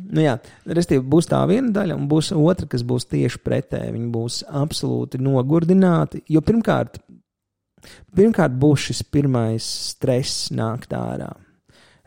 [0.06, 0.36] Nu, jā,
[0.70, 3.94] restīvi, būs tā viena daļa, un būs otra, kas būs tieši pretēji.
[3.94, 6.20] Viņi būs absolūti nogurdināti.
[6.30, 7.00] Jo pirmkārt,
[8.14, 11.32] pirmkārt būs šis pirmais stress nākt ārā.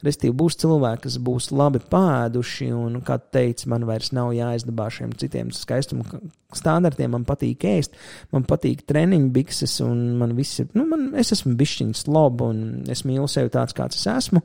[0.05, 5.11] Restīvi, būs cilvēki, kas būs labi pāēduši, un, kā teica, man vairs nav jāizdabā šiem
[5.19, 6.21] citiem skaistuma
[6.55, 7.11] standartiem.
[7.17, 7.97] Man patīk ēst,
[8.31, 12.63] man patīk treniņu bikses, un man viss ir, nu, man, es esmu bišķiņš slob, un
[12.91, 14.43] es mīlu sevi tāds, kāds es esmu.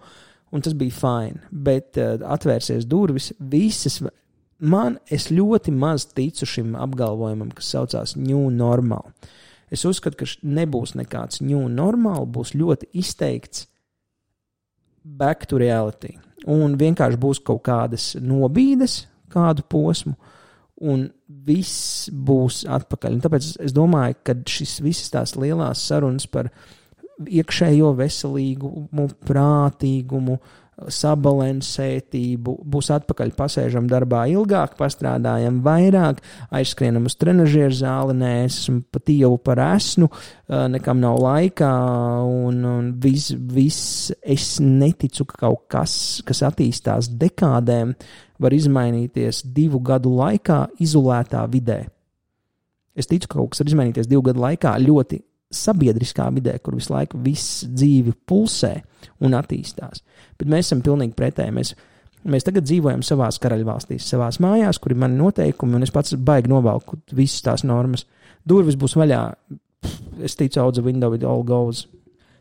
[0.55, 1.41] Un tas bija fini.
[1.51, 3.99] Bet uh, atvērsies durvis, visas.
[4.63, 9.09] Man es ļoti maz ticu šim apgalvojumam, kas saucās New Normal.
[9.75, 13.67] Es uzskatu, ka nebūs nekāds New Normal, būs ļoti izteikts
[15.05, 16.17] back to reality.
[16.47, 20.15] Un vienkārši būs kaut kādas nobīdes, kādu posmu,
[20.85, 21.07] un
[21.47, 23.13] viss būs atpakaļ.
[23.17, 26.51] Un tāpēc es- domāju, ka šis visas tās lielās sarunas par
[27.25, 30.39] iekšējo veselīgumu, prātīgumu,
[30.75, 36.21] sabalansētību, būs atpakaļ, pasēžam darbā ilgāk, pastrādājam vairāk,
[36.55, 41.73] aizskrienam uz trenižera zāli, nē, es esmu pat jau par esnu, ā, nekam nav laikā,
[42.27, 43.81] un, un viss, vis,
[44.21, 45.97] es neticu, ka kaut kas,
[46.27, 47.95] kas attīstās dekādēm,
[48.43, 51.85] var izmainīties divu gadu laikā izolētā vidē.
[52.95, 55.23] Es ticu, ka kaut kas var izmainīties divu gadu laikā ļoti
[55.57, 58.75] sabiedriskā vidē, kur visu laiku viss dzīve pulsē
[59.25, 60.05] un attīstās.
[60.39, 61.55] Bet mēs esam pilnīgi pretēji.
[61.55, 61.75] Mēs,
[62.31, 66.53] mēs tagad dzīvojam savā karaļvalstīs, savā mājās, kur ir mani noteikumi, un es pats baigi
[66.53, 68.07] novalku visas tās normas.
[68.45, 69.27] Durvis būs vaļā.
[69.85, 71.87] Pff, Es ticu, audzu, window it all goes.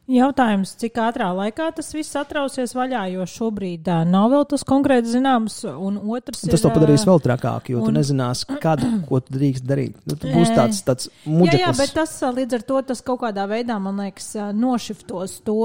[0.03, 5.07] Jautājums, cik ātrā laikā tas viss atrausies vaļā, jo šobrīd uh, nav vēl tas konkrēti
[5.13, 5.61] zināms.
[5.71, 7.85] Un otrs tas ir, to padarīs vēl trakāk, jo un...
[7.87, 9.95] tu un- nezinās, kad, ko tu drīkst darīt.
[10.03, 11.79] Nu, tu būs tāds, tāds Jā, jā, muģeklis.
[11.79, 14.27] bet tas līdz ar to tas kaut kādā veidā, man liekas,
[14.59, 15.57] nošiftos to,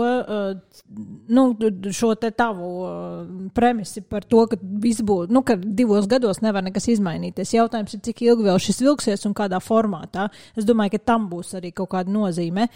[1.35, 1.45] nu,
[1.99, 2.71] šo te tavu
[3.59, 7.57] premisi par to, ka viss būs, nu, ka divos gados nevar nekas izmainīties.
[7.59, 10.31] Jautājums ir, cik ilgi vēl šis vilksies un kādā formātā.
[10.55, 12.71] Es domāju, ka tam būs arī kaut kāda nozīme.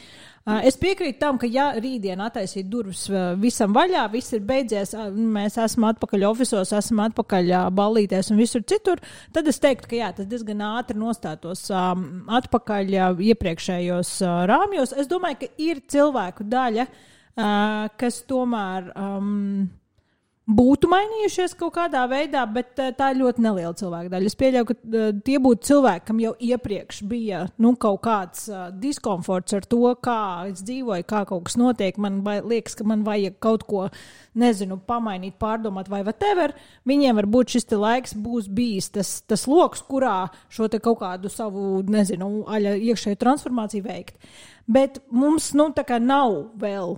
[0.67, 5.59] Es piekrītu tam, ka ja rītdien attaisīt durvis ā, visam vaļā, viss ir beidzies, mēs
[5.61, 9.03] esam atpakaļ oficiālos, esam atpakaļ ā, ballītēs un visur citur,
[9.35, 12.97] tad es teiktu, ka jā, tas diezgan ātri nostātos atpakaļ
[13.33, 14.17] iepriekšējos
[14.51, 14.97] rāmjos.
[14.99, 16.89] Es domāju, ka ir cilvēku daļa,
[18.01, 18.93] kas tomēr.
[18.97, 19.71] Um,
[20.51, 24.31] būtu mainījušies kaut kādā veidā, bet uh, tā ir ļoti neliela cilvēka daļa.
[24.31, 28.65] Es pieļauju, ka uh, tie būtu cilvēki, kam jau iepriekš bija nu, kaut kāds uh,
[28.75, 30.19] diskomforts ar to, kā
[30.51, 32.01] es dzīvoju, kā kaut kas notiek.
[32.03, 33.85] Man liekas, ka man vajag kaut ko,
[34.39, 36.57] nezinu, pamainīt, pārdomāt, vai whatever.
[36.91, 42.49] Viņiem varbūt šis laiks būs bijis tas, tas lokus, kurā šo kaut kādu savu, nezinu,
[42.51, 44.19] iekšēju transformāciju veikt.
[44.67, 46.97] Bet mums, nu, tā kā nav vēl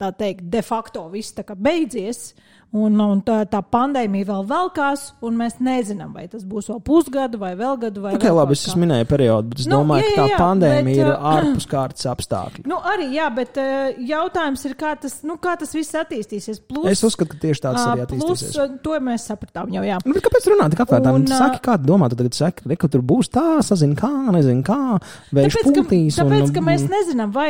[0.00, 2.34] tā teikt, de facto viss beidzies.
[2.74, 7.38] Un, un tā, tā pandēmija vēl velkās, un mēs nezinām, vai tas būs vēl pusgadu
[7.40, 8.02] vai vēl gadu.
[8.04, 10.26] Vai okay, vēl labi, es minēju periodu, bet es nu, domāju, jā, jā, jā, ka
[10.34, 12.64] tā pandēmija bet, ir uh, ārpus kārtas apstākļi.
[12.76, 16.58] Nu, arī, jā, bet uh, jautājums ir, kā tas, nu, kā tas viss attīstīsies.
[16.66, 18.50] Plus, es uzskatu, ka tieši tāds uh, arī attīstīsies.
[18.52, 20.00] Plus, to mēs sapratām jau, jā.
[20.04, 21.20] Nu, kāpēc runāt apvērtām?
[21.22, 24.10] Un, uh, saki, kā domā, tu tagad saki, re, ka tur būs tā, sazin kā,
[24.34, 24.98] nezin kā,
[25.38, 26.18] vējš tāpēc, pūtīs.
[26.18, 27.48] Tāpēc, un, ka mēs nezinām, vai,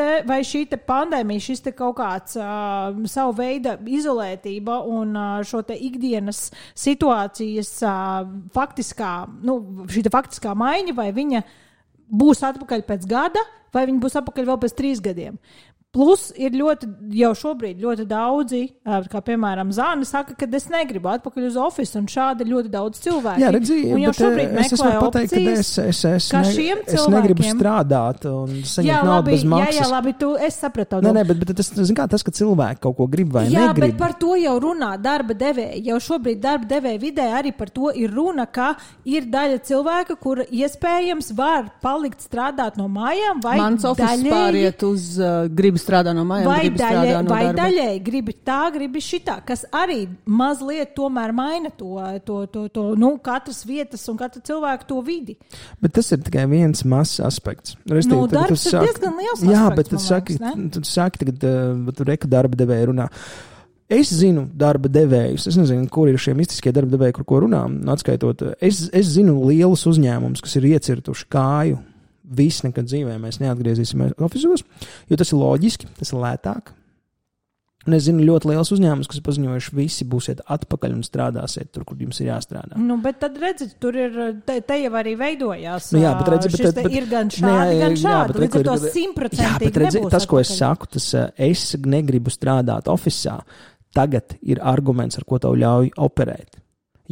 [0.00, 5.42] te, vai šī te pandēmija, šis te kaut kāds uh, savu veidu izolētība un uh,
[5.46, 7.72] šo ikdienas situācijas
[8.54, 11.44] faktiskā, nu, faktiskā maiņa, vai viņa
[12.14, 13.42] būs atpakaļ pēc gada,
[13.74, 15.38] vai viņa būs atpakaļ vēl pēc trīs gadiem.
[15.94, 21.44] Plus ir ļoti, jau šobrīd ļoti daudzi, kā piemēram Zāne, saka, ka es negribu atpakaļ
[21.46, 23.38] uz oficiālu, un šādi ļoti daudz cilvēku.
[23.38, 26.82] Jā, redziet, un jau šobrīd es varu pateikt, ka es, es, es, ne, cilvēkiem...
[26.98, 29.78] es negribu strādāt un saņemt jā, naudu labi, bez maksas.
[29.78, 31.00] Jā, jā, labi, tu, es sapratu.
[31.04, 33.68] Nē, nē, bet, bet tas, zin kā, tas, ka cilvēki kaut ko grib vai jā,
[33.68, 33.86] negrib.
[33.86, 35.78] Bet par to jau runā darba devēja.
[35.92, 38.72] Jau šobrīd darba devēja vidē arī par to ir runa, ka
[39.06, 44.34] ir daļa cilvēka, kur iespējams var palikt strādāt no mājām vai Mans daļēji...
[44.34, 46.48] pāriet uz uh, gribu strādāt no mājām.
[46.48, 51.94] Vai, daļai, no vai daļēji gribi tā, gribi šitā, kas arī mazliet tomēr maina to,
[52.26, 55.38] to, to, to nu, katras vietas un katra cilvēka to vidi.
[55.84, 57.78] Bet tas ir tikai viens mazs aspekts.
[57.86, 58.88] Restīvi, nu, darbs ir sāk...
[58.88, 59.46] diezgan liels.
[59.46, 60.38] Jā, aspekts, bet tu saki,
[60.74, 63.08] tu saki tagad, uh, tu reka darba devēja runā.
[63.94, 67.66] Es zinu darba devējus, es nezinu, kur ir šie mistiskie darba devēji, kur ko runā.
[67.92, 71.82] Atskaitot, es, es zinu lielus uzņēmumus, kas ir iecirtuši kāju
[72.24, 74.64] Visi nekad dzīvē mēs neatgriezīsimies oficiālos,
[75.10, 76.72] jo tas ir loģiski, tas ir lētāk.
[77.84, 82.00] Un es zinu ļoti liels uzņēmums, kas paziņojuši, visi būsiet atpakaļ un strādāsiet tur, kur
[82.00, 82.78] jums ir jāstrādā.
[82.80, 84.16] Nu, bet tad redziet, tur ir,
[84.48, 85.90] te, te jau arī veidojās.
[85.92, 88.40] Nu, jā, bet redziet, bet, bet, ir gan šādi, gan šādi.
[88.40, 89.84] Līdz ar to simtprocentīgi.
[89.84, 93.44] Jā, bet tas, ko es saku, tas es negribu strādāt oficiālā.
[93.94, 96.56] Tagad ir arguments, ar ko tev ļauj operēt.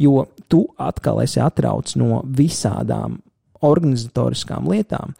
[0.01, 3.19] Jo tu atkal esi atrauc no visādām
[3.63, 5.15] organizatoriskām lietām,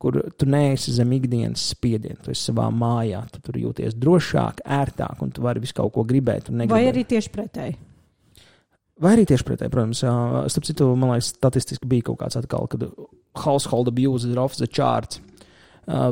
[0.00, 2.16] kur tu neesi zem ikdienas spiediena.
[2.24, 6.06] Tu esi savā mājā, tu tur jūties drošāk, ērtāk, un tu vari visu kaut ko
[6.08, 6.48] gribēt.
[6.70, 7.76] Vai arī tieši pretēji?
[9.00, 10.02] Vai arī tieši pretēji, protams.
[10.52, 12.88] Starp citu, man liekas, statistiski bija kaut kāds atkal, kad
[13.44, 15.20] household abuse ir off the charts.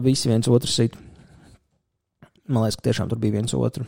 [0.04, 0.96] Visi viens otru sit.
[2.48, 3.84] Man liekas, ka tiešām tur bija viens otru.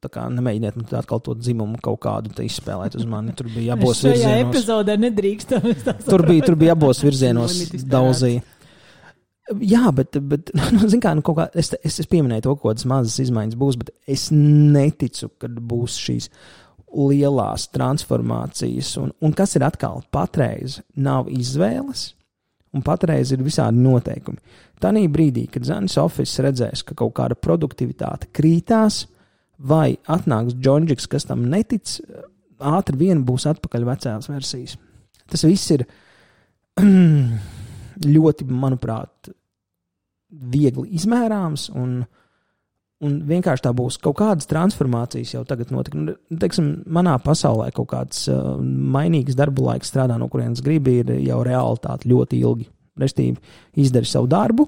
[0.00, 3.34] Tā kā nemēģiniet man atkal to dzimumu kaut kādu izspēlēt uz mani.
[3.36, 4.24] Tur bija abos virzienos.
[4.24, 5.66] Jā, epizodē nedrīkstam.
[6.06, 8.44] Tur bija, tur bija abos virzienos daudzīja.
[9.64, 13.60] Jā, bet, bet nu, kā, nu, kā, es, es, es pieminēju to, kādas mazas izmaiņas
[13.60, 16.28] būs, bet es neticu, ka būs šīs
[16.88, 18.94] lielās transformācijas.
[19.00, 22.10] Un, un kas ir atkal patreiz, nav izvēles,
[22.76, 24.40] un patreiz ir visādi noteikumi.
[24.82, 29.06] Tanī brīdī, kad Zanis Office redzēs, ka kaut kāda produktivitāte krītās,
[29.58, 31.96] vai atnāks Džonģiks, kas tam netic,
[32.58, 34.76] ātri vien būs atpakaļ vecās versijas.
[35.28, 35.84] Tas viss ir
[38.16, 39.32] ļoti, manuprāt,
[40.28, 42.02] viegli izmērāms un,
[43.04, 46.00] un vienkārši tā būs kaut kādas transformācijas jau tagad notika.
[46.00, 51.14] Nu, teiksim, manā pasaulē kaut kāds uh, mainīgs darba laiks strādā, no kurienes gribi, ir
[51.28, 52.68] jau realitāte ļoti ilgi.
[52.98, 53.38] Restīvi,
[53.78, 54.64] izdari savu darbu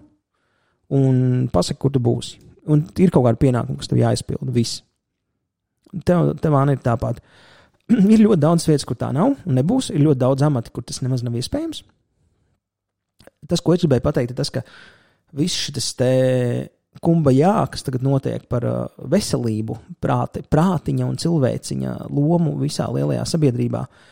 [0.95, 2.39] un pasaki, kur tu būsi.
[2.70, 4.53] Un ir kaut kāda pienākuma, kas tev jāizpilda.
[4.55, 4.85] Viss.
[6.07, 7.18] Tev, tev ir tāpat.
[8.14, 9.91] ir ļoti daudz vietas, kur tā nav un nebūs.
[9.91, 11.83] Ir ļoti daudz amati, kur tas nemaz nav iespējams.
[13.51, 14.62] Tas, ko es gribēju pateikt, ir tas, ka
[15.35, 16.12] viss šis te
[17.01, 23.27] kumba jā, kas tagad notiek par uh, veselību, prāti, prātiņa un cilvēciņa lomu visā lielajā
[23.33, 24.09] sabiedrībā, uh,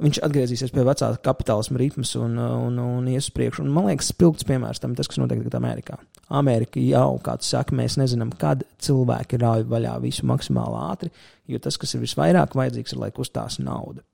[0.00, 3.64] viņš atgriezīsies pie vecā kapitālisma ritmas un, un, un ies uz priekšu.
[3.64, 5.98] Un, man liekas, spilgts piemērs tam tas, kas notiek tagad Amerikā.
[6.40, 11.12] Amerika jau, kā tu saki, mēs nezinām, kad cilvēki rauj vaļā visu maksimāli ātri,
[11.50, 14.04] jo tas, kas ir visvairāk vajadzīgs, ir, lai kustās nauda.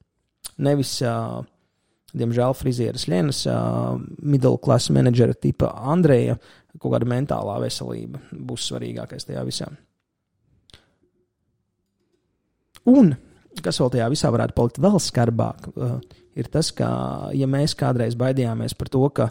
[0.66, 1.43] Nevis, uh,
[2.16, 6.39] diemžēl, frizieras Lienas, uh, middle class menedžera tipa Andreja,
[6.81, 9.70] kaut kāda mentālā veselība būs svarīgākais tajā visā.
[12.87, 13.14] Un
[13.64, 15.97] kas vēl tajā visā varētu palikt vēl skarbāk, uh,
[16.37, 16.89] ir tas, ka,
[17.35, 19.31] ja mēs kādreiz baidījāmies par to, ka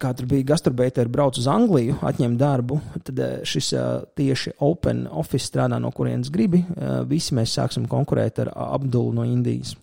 [0.00, 3.86] kā tur bija gastrobeiteri brauc uz Angliju, atņem darbu, tad eh, šis eh,
[4.18, 6.60] tieši Open Office strādā no kurienes gribi.
[6.60, 9.74] Eh, visi mēs sāksim konkurēt ar Abdulu no Indijas,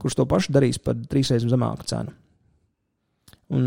[0.00, 2.12] kurš to pašu darīs par trīsreiz zemāku cenu.
[3.50, 3.64] Un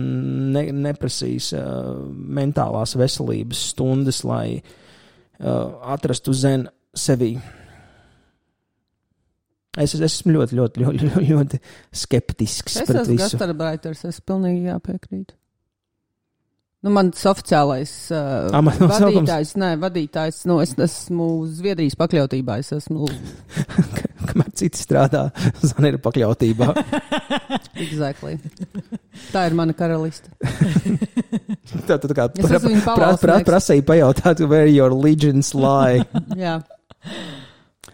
[0.55, 7.33] ne, neprasīs uh, mentālās veselības stundas, lai uh, atrastu zenu sevī.
[9.73, 11.59] Es, es esmu ļoti, ļoti, ļoti, ļoti, ļoti
[12.03, 13.23] skeptisks Es esmu visu.
[13.25, 15.33] gastarbaiters, es pilnīgi jāpiekrīt.
[16.83, 19.21] Nu, mans oficiālais uh, Amata nosaukums?
[19.23, 23.07] vadītājs, nē, vadītājs, nu, es esmu Zviedrijas pakļautībā, es esmu
[24.27, 25.21] Kamēr citi strādā,
[25.63, 26.67] Zana ir pakļautībā.
[27.85, 28.35] exactly.
[29.31, 30.31] Tā ir mana karaliste.
[31.87, 33.47] Tā, tā kā pra, pra, pavalsnieks.
[33.47, 36.03] prasīja pajautāt, where your legions lie.
[36.39, 36.59] Jā,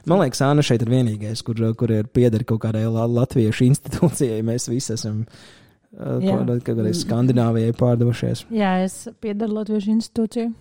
[0.10, 4.40] Man liekas, Anna šeit ir vienīgais, kur, kur ir pieder kaut kādai la- latviešu institūcijai.
[4.48, 5.42] Mēs visi esam uh,
[5.90, 6.36] Jā.
[6.38, 8.46] kaut kaut kādai Skandināvijai pārdevušies.
[8.54, 10.52] Jā, es piedaru Latviešu institūciju.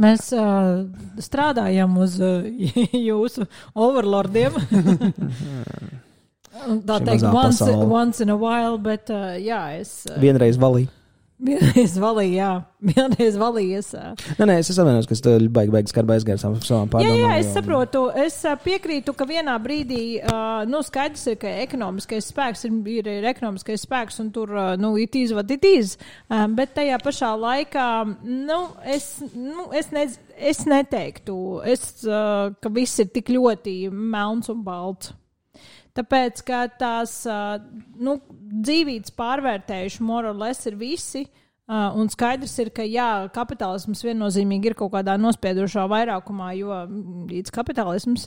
[0.00, 0.86] Mēs uh,
[1.22, 2.46] strādājam uz uh,
[3.10, 4.54] jūsu overlordiem.
[6.60, 7.86] Tā teikt, once, pasaule.
[7.88, 10.90] once in a while, bet uh, jā, es uh, Vienreiz valīju.
[11.40, 12.48] Vienreiz valīju, jā,
[12.90, 13.78] vienreiz valīju.
[13.80, 13.88] Es,
[14.38, 17.20] Nē, nē, es atvainojos, ka es tev baigi, baigi skarbi aizgāju savām savām Jā, pārdomām.
[17.22, 18.02] jā, es jo- saprotu.
[18.24, 20.00] Es piekrītu, ka vienā brīdī,
[20.70, 25.16] nu, skaidrs ir, ka ekonomiskais spēks ir, ir, ir ekonomiskais spēks, un tur, nu, it
[25.16, 25.96] is what it is.
[26.28, 27.86] Bet tajā pašā laikā,
[28.24, 30.06] nu, es, nu, es, ne,
[30.38, 31.38] es neteiktu,
[31.68, 35.14] es, ka viss ir tik ļoti melns un balts.
[36.00, 38.16] Tāpēc, ka tās nu,
[38.64, 41.26] dzīvības pārvērtējuši morāles ir visi.
[41.70, 47.52] Un skaidrs ir, ka jā, kapitālisms viennozīmīgi ir kaut kādā nospiedošā vairākumā, jo mm, līdz
[47.54, 48.24] kapitālisms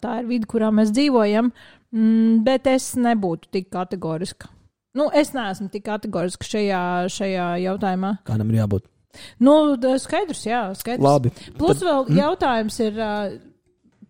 [0.00, 1.50] tā ir vide, kurā mēs dzīvojam.
[1.92, 4.48] Mm, bet es nebūtu tik kategoriska.
[4.96, 6.80] Nu, es neesmu tik kategoriska šajā,
[7.12, 8.14] šajā jautājumā.
[8.30, 8.88] Kādam ir jābūt?
[9.42, 11.04] Nu, skaidrs, jā, skaidrs.
[11.04, 11.34] Labi.
[11.58, 12.98] Plus vēl jautājums ir,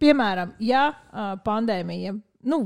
[0.00, 0.90] piemēram, ja
[1.42, 2.14] pandēmija,
[2.46, 2.62] nu,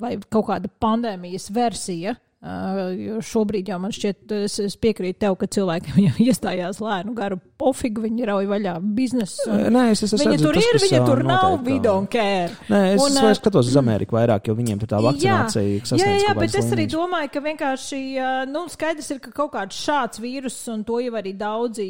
[0.00, 5.48] vai kaut kāda pandēmijas versija, jo šobrīd jau man šķiet, es, es piekrītu tev, ka
[5.50, 9.44] cilvēkiem jau iestājās lēnu garu pofigu, viņi rauj vaļā biznesu.
[9.50, 12.48] Nē, es, es, es Viņa tur tas, ir, viņa tur nav, we don't care.
[12.70, 16.06] Nē, es, Un, es skatos uz Ameriku vairāk, jo viņiem tur tā vakcinācija Jā, sasniedz
[16.06, 18.00] jā, jā kaut bet kādas es arī domāju, ka vienkārši
[18.48, 21.86] nu, skaidrs ir, ka kaut kāds šāds vīrus, un to jau arī daudzi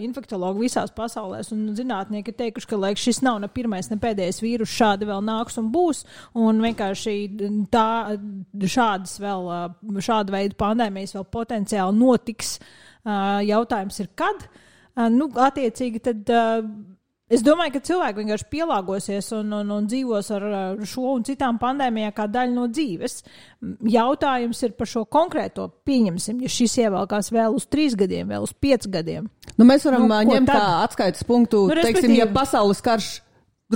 [0.00, 4.40] infektologi visās pasaulēs un zinātnieki ir teikuši, ka lai, šis nav ne pirmais, ne pēdējais
[4.44, 6.04] vīrus, šādi vēl nāks un būs.
[6.40, 7.14] Un vienkārši
[7.72, 8.16] tā,
[8.64, 9.50] šādas vēl,
[9.98, 12.54] šāda veida pandēmijas vēl potenciāli notiks.
[13.04, 14.46] Jautājums ir, kad?
[15.10, 16.32] Nu, attiecīgi, tad.
[17.30, 20.44] Es domāju, ka cilvēki vienkārši pielāgosies un, un, un dzīvos ar
[20.82, 23.20] šo un citām pandēmijām kā daļu no dzīves.
[23.86, 25.68] Jautājums ir par šo konkrēto.
[25.86, 29.30] Pieņemsim, ja šis ievelkās vēl uz trīs gadiem, vēl uz pieciem gadiem.
[29.54, 33.12] Nu, mēs varam Nu, ņemt kā atskaites punktu, Nu, teiksim, ja pasaules karš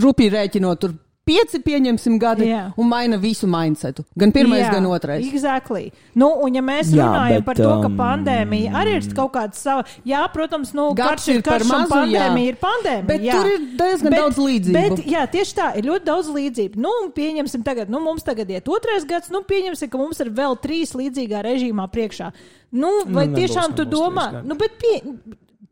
[0.02, 2.62] rupji rēķinot, tur pieci pieņemsim gadi Jā.
[2.80, 4.04] un maina visu mindsetu.
[4.18, 5.24] Gan pirmais, Jā, gan otrais.
[5.24, 5.88] Exactly.
[6.14, 9.32] Nu, un ja mēs Jā, runājam bet, par to, ka um, pandēmija arī ir kaut
[9.36, 11.94] kāda sava, jā, protams, nu, karš ir karš un mazu, jā.
[11.94, 13.06] pandēmija ir pandēmija.
[13.08, 13.38] Bet jā.
[13.38, 14.76] tur ir diezgan daudz līdzību.
[14.78, 16.82] Bet, jā, tieši tā, ir ļoti daudz līdzību.
[16.84, 20.32] Nu, un pieņemsim tagad, nu, mums tagad iet otrais gads, nu, pieņemsim, ka mums ir
[20.34, 22.34] vēl trīs līdzīgā režīmā priekšā.
[22.74, 24.50] Nu, vai nebūs, tiešām tu nebūs domā, trīs gadi.
[24.50, 24.94] nu, bet pie,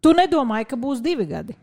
[0.03, 1.59] tu nedomāji, ka būs divi gadi?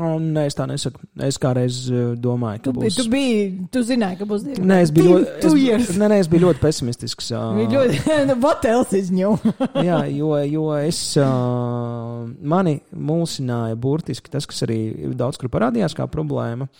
[0.00, 1.02] Un, nē, es tā nesaku.
[1.20, 2.94] Es kādreiz uh, domāju, ka Tu, būs.
[2.96, 3.42] tu biji,
[3.74, 6.62] tu zināji, ka būs divi Nē, es biju, ļoti, es, nē, nē, es biju ļoti
[6.62, 7.28] pesimistisks.
[7.74, 7.98] ļoti,
[8.30, 9.34] nu, what else is new?
[9.88, 14.80] Jā, jo, jo es mani mulsināja burtiski tas, kas arī
[15.12, 16.70] daudz kur parādījās kā problēma.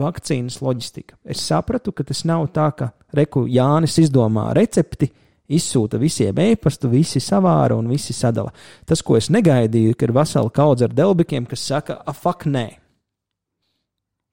[0.00, 1.16] Vakcīnas loģistika.
[1.22, 5.06] Es sapratu, ka tas nav tā, ka Reku Jānis izdomā recepti,
[5.50, 8.52] izsūta visiem e-pastu, visi savāra un visi sadala.
[8.86, 12.68] Tas, ko es negaidīju, ir vesela kaudze ar delbikiem, kas saka, ah, fuck, nē,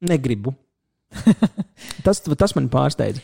[0.08, 0.54] negribu.
[2.06, 3.22] tas, tas man pārsteidza.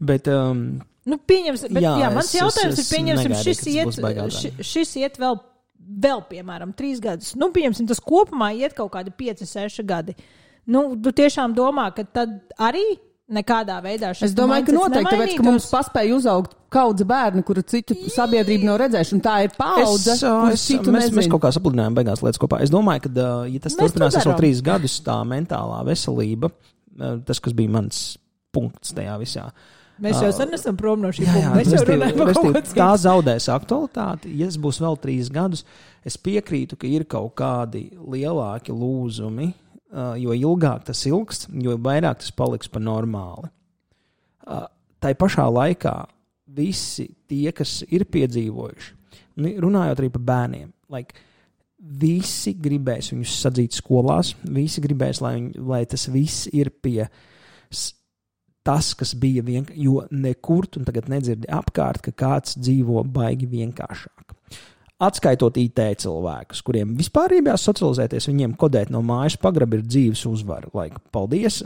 [0.00, 0.66] Bet, um,
[1.04, 4.52] Nu, pieņemsim, bet, jā, Jā, mans es- jautājums es- ir, pieņemsim, es šis iet, gadi.
[4.64, 5.36] šis iet vēl,
[6.00, 7.34] vēl, piemēram, trīs gadus.
[7.36, 10.14] Nu, pieņemsim, tas kopumā iet kaut kādi pieci, seši gadi.
[10.66, 12.80] Nu, tu tiešām domā, ka tad arī
[13.30, 15.70] nekādā veidā šis Es domāju, ka noteikti, tāpēc, ka mums nemainītos?
[15.72, 20.66] paspēja uzaugt kaudze bērni, kuru citu sabiedrība nav redzējuši, un tā ir paudze, Es, es,
[20.68, 21.32] citu mēs, mēs nezinu.
[21.36, 22.60] kaut kā sapludinājām beigās lietas kopā.
[22.64, 26.50] Es domāju, ka, ja tas Mēs turpināsies to vēl trīs gadus, tā mentālā veselība,
[27.24, 28.02] tas, kas bija mans
[28.54, 29.48] punkts tajā visā.
[30.02, 31.56] Mēs jau sen esam prom no šī Jā, jā, punkta.
[31.56, 34.32] Mēs jau restīvi- runājam par restīvi, kaut ko tā zaudēs aktualitāti.
[34.40, 35.64] Ja tas būs vēl trīs gadus,
[36.04, 39.52] es piekrītu, ka ir kaut kādi lielāki lūzumi,
[40.18, 43.50] jo ilgāk tas ilgs, jo vairāk tas paliks par normāli.
[44.44, 44.64] Ā,
[45.04, 45.92] Tai pašā laikā
[46.56, 48.92] visi tie, kas ir piedzīvojuši,
[49.34, 50.68] Runājot arī par bērniem.
[50.94, 51.16] Like,
[52.00, 57.08] visi gribēs viņus sadzīt skolās, visi gribēs, lai, viņi, lai tas viss ir pie
[58.64, 59.80] tas, kas bija vienkārši.
[59.82, 64.36] Jo nekur tu tagad nedzirdi apkārt, ka kāds dzīvo baigi vienkāršāk.
[65.02, 70.70] Atskaitot IT cilvēkus, kuriem vispār gribējās socializēties, viņiem kodēt no mājas pagraba ir dzīves uzvara.
[70.74, 71.62] Like, paldies!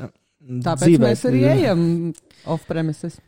[0.48, 1.80] Tāpēc Dzīvē- mēs arī ejam
[2.48, 3.18] off-premises.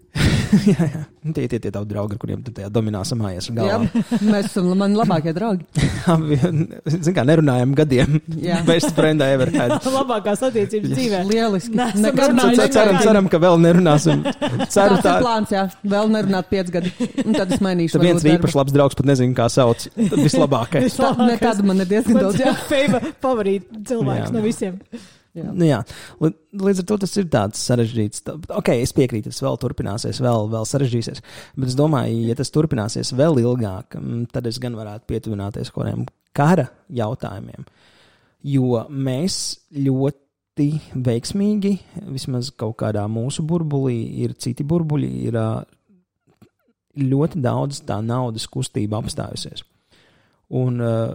[0.72, 1.00] jā, jā.
[1.36, 3.76] Tie ir tie tavi draugi, ar kuriem tu tajā domināsā mājas Jā,
[4.24, 5.66] mēs esam mani labākie draugi.
[6.90, 8.16] Ziniet, kā nerunājam gadiem.
[8.40, 8.62] Jā.
[8.68, 9.76] Best friend I ever had.
[9.84, 11.22] Labākās attiecības dzīvē.
[11.28, 11.76] Lieliski.
[11.76, 14.24] Nekad nav Cer- Ceram, ceram, ka vēl nerunāsim.
[14.72, 15.66] Ceru, tā, ir plāns, jā.
[15.94, 16.92] Vēl nerunāt piec gadi.
[17.26, 17.98] Un tad es mainīšu.
[17.98, 19.86] Tad viens īpaši labs draugs, pat nezinu, kā sauc.
[19.96, 20.96] Vislabākais.
[20.96, 21.24] darbu.
[21.24, 22.40] Tā, ne tāda man ir diezgan daudz.
[22.40, 22.56] Jā.
[23.22, 24.80] Favorīt cilvēks no visiem.
[25.38, 25.46] Jā.
[25.54, 25.78] Nu, jā,
[26.18, 28.24] līdz ar to tas ir tāds sarežģīts.
[28.56, 31.22] Ok, es piekrītu, tas vēl turpināsies, vēl, vēl sarežģīsies.
[31.54, 33.94] Bet es domāju, ja tas turpināsies vēl ilgāk,
[34.34, 36.66] tad es gan varētu pietuvināties kaut kādiem kara
[36.98, 37.68] jautājumiem.
[38.50, 39.36] Jo mēs
[39.76, 40.68] ļoti
[40.98, 41.76] veiksmīgi,
[42.10, 45.38] vismaz kaut kādā mūsu burbulī, ir citi burbuļi, ir
[47.00, 49.62] ļoti daudz tā naudas kustība apstājusies.
[50.58, 51.14] Un uh,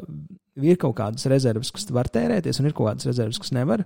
[0.64, 3.84] ir kaut kādas rezerves, kas var tērēties, un ir kaut kādas rezerves, kas nevar.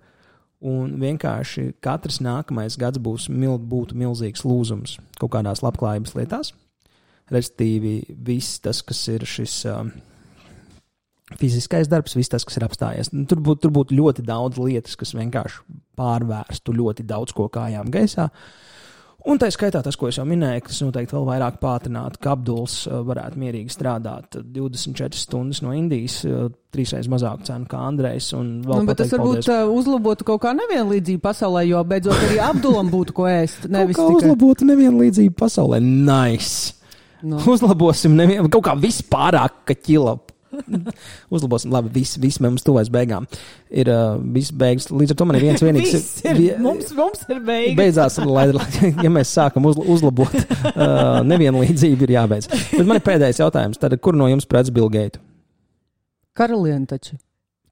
[0.59, 3.55] Un vienkārši katrs nākamais gads būs mil,
[3.95, 6.51] milzīgs lūzums kaut kādās labklājības lietās.
[7.31, 9.93] Respektīvi, viss tas, kas ir šis um,
[11.39, 13.11] fiziskais darbs, viss tas, kas ir apstājies.
[13.13, 15.61] Nu, Tur būtu būt ļoti daudz lietas, kas vienkārši
[15.99, 18.27] pārvērstu ļoti daudz ko kājām gaisā.
[19.27, 22.37] Un tā skaitā tas, ko es jau minēju, ka tas noteikti vēl vairāk pātrinātu, ka
[22.37, 28.31] Abduls uh, varētu mierīgi strādāt 24 stundas no Indijas, uh, trīsreiz mazāku cenu kā Andrejs.
[28.39, 29.75] Nu, bet tas varbūt paldies.
[29.75, 33.67] uzlabotu kaut kā nevienlīdzību pasaulē, jo beidzot arī Abdulam būtu ko ēst.
[33.67, 34.21] Nevis tikai.
[34.21, 35.81] uzlabotu nevienlīdzību pasaulē.
[35.83, 36.77] Nice!
[37.19, 37.41] Nu.
[37.51, 40.15] Uzlabosim nevienu, kaut kā vispārāk, ka ķila.
[41.35, 43.27] Uzlabosim, labi, viss, viss mums tuvojas beigām.
[43.69, 44.89] Ir uh, viss beigas.
[44.93, 46.09] Līdz ar to man ir viens vienīgs.
[46.25, 47.77] Ir, vie- mums, mums ir beigas.
[47.79, 48.47] Beidzās, lai,
[49.05, 52.49] ja mēs sākam uzla, uzlabot uh, nevienlīdzību, ir jābeidz.
[52.73, 53.81] Bet man ir pēdējais jautājums.
[53.81, 55.21] Tad, kur no jums prets Bilgeitu?
[56.39, 57.17] Karaliene taču.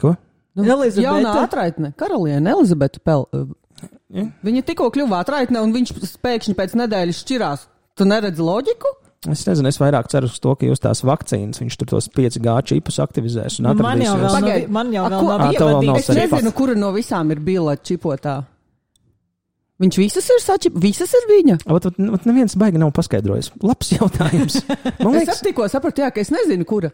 [0.01, 0.13] Ko?
[0.57, 1.05] Nu, Elizabete.
[1.05, 1.93] Jaunā atraitne.
[1.97, 3.27] Karaliene Elizabete Pel.
[4.13, 4.25] Ja?
[4.45, 7.67] Viņa tikko kļuva atraitne, un viņš pēkšņi pēc nedēļas šķirās.
[7.97, 8.91] Tu neredzi loģiku?
[9.25, 12.51] Es nezinu, es vairāk ceru uz to, ka jūs tās vakcīnas, viņš tur tos 5G
[12.69, 14.67] čipus aktivizēs un Nu, man jau vēl nav, Pagaid.
[14.69, 16.09] man jau A, vēl ko- nav nav ievadīts.
[16.13, 18.35] Es nezinu, kura no visām ir bila čipotā.
[19.81, 21.57] Viņš visas ir sačip, visas ir viņa.
[21.69, 23.51] Ot, ot, ot, neviens baigi nav paskaidrojis.
[23.61, 24.61] Labs jautājums.
[25.03, 26.89] Man Es liekas, ap tikko sapratu, jā, ka es nezinu, kura.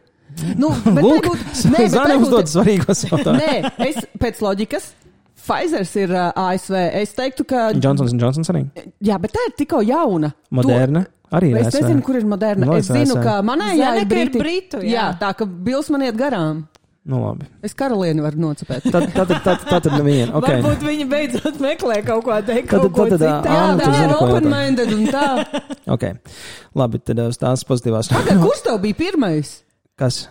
[0.59, 3.39] Nu, bet Lūk, būtu- nē, Zana uzdod svarīgos jautājumus.
[3.39, 4.89] Nē, es pēc loģikas.
[5.43, 6.75] Pfizer ir uh, ASV.
[7.03, 7.69] Es teiktu, ka.
[7.75, 8.61] Johnsons Johnsons arī.
[9.03, 10.29] Jā, bet tā ir tikko jauna.
[10.55, 11.11] Moderna To,
[11.41, 11.57] ir.
[11.57, 12.67] es nezinu, kur ir moderna.
[12.69, 14.31] Nu, es zinu, ka manai jā, Zini, ir.
[14.37, 14.93] Britu, jā.
[14.93, 16.67] jā, tā ka Bils man iet garām.
[17.03, 17.49] Nu, labi.
[17.65, 18.85] Es karalieni varu nocepēt.
[18.87, 20.37] Tad, tad, tad, tad, tad neviena.
[20.39, 20.61] Okay.
[20.63, 24.93] Varbūt viņi beidzot meklē kaut ko tādu, Tad- tad- tad, ā, Jā, tā ir open-minded
[24.95, 25.25] un tā.
[25.97, 26.15] Okay.
[26.79, 28.07] Labi, tad uz tās pozitīvās.
[28.07, 29.51] Pagaid, kurš tev bija pirmais?
[29.99, 30.29] Kas?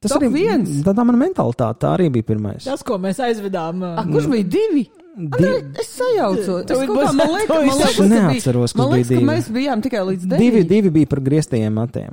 [0.00, 0.68] Tas Top arī viens.
[0.84, 2.68] Tā, tā mana mentalitāte, tā arī bija pirmais.
[2.68, 3.80] Tas, ko mēs aizvedām.
[3.84, 4.84] A, kurš bija divi?
[5.16, 5.46] Di
[5.80, 6.60] Es sajaucu.
[6.68, 9.30] Tev kaut kā, man liekas, man liekas, neatceros, kas man liekas, bija ka divi.
[9.30, 10.68] mēs bijām tikai līdz divi, devītiem.
[10.70, 12.12] divi bija par grieztajiem matiem.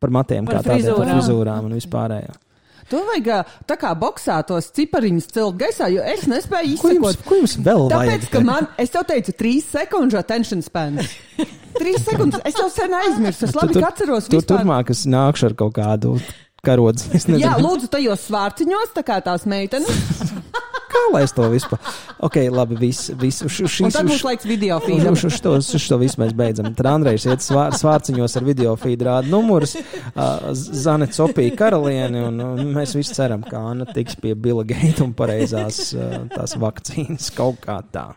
[0.00, 1.20] Par matiem, Par kā tādiem par frizūrām.
[1.20, 2.32] frizūrām un vispārējo.
[2.90, 7.24] To vajag tā kā boxā tos cipariņus celt gaisā, jo es nespēju Ko jums, izsekot.
[7.28, 8.30] ko jums vēl Tāpēc, vajag?
[8.32, 10.98] ka man, es tev teicu, trīs sekundžu attention span.
[11.78, 14.58] Trīs sekundes, es jau sen aizmirsu, es labi Tu- atceros Tu vispār.
[14.58, 16.20] turpmāk es nākšu ar kaut kādu
[17.12, 19.88] nezinu, Jā, lūdzu, tajos svārciņos, tā kā tās meitenes.
[20.92, 21.80] kā lai es to vispār.
[22.22, 23.10] Ok, labi, viss.
[23.18, 25.16] Vis, šis, Un tad būs laiks video Uz feedam.
[25.16, 26.70] uz to, uz to visu mēs beidzam.
[26.78, 32.40] Tad Andrejs iet svār, svārciņos ar video feed rāda numurus, uh, Zane Copija karalieni, un,
[32.40, 37.32] un mēs visi ceram, ka Anna tiks pie Bila Geita un pareizās uh, tās vakcīnas
[37.36, 38.10] kaut kā tā.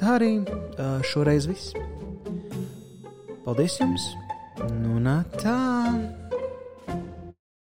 [0.00, 1.72] Tā arī uh, šoreiz viss.
[3.42, 4.04] Paldies jums!
[4.82, 6.21] Nu, nā, tā!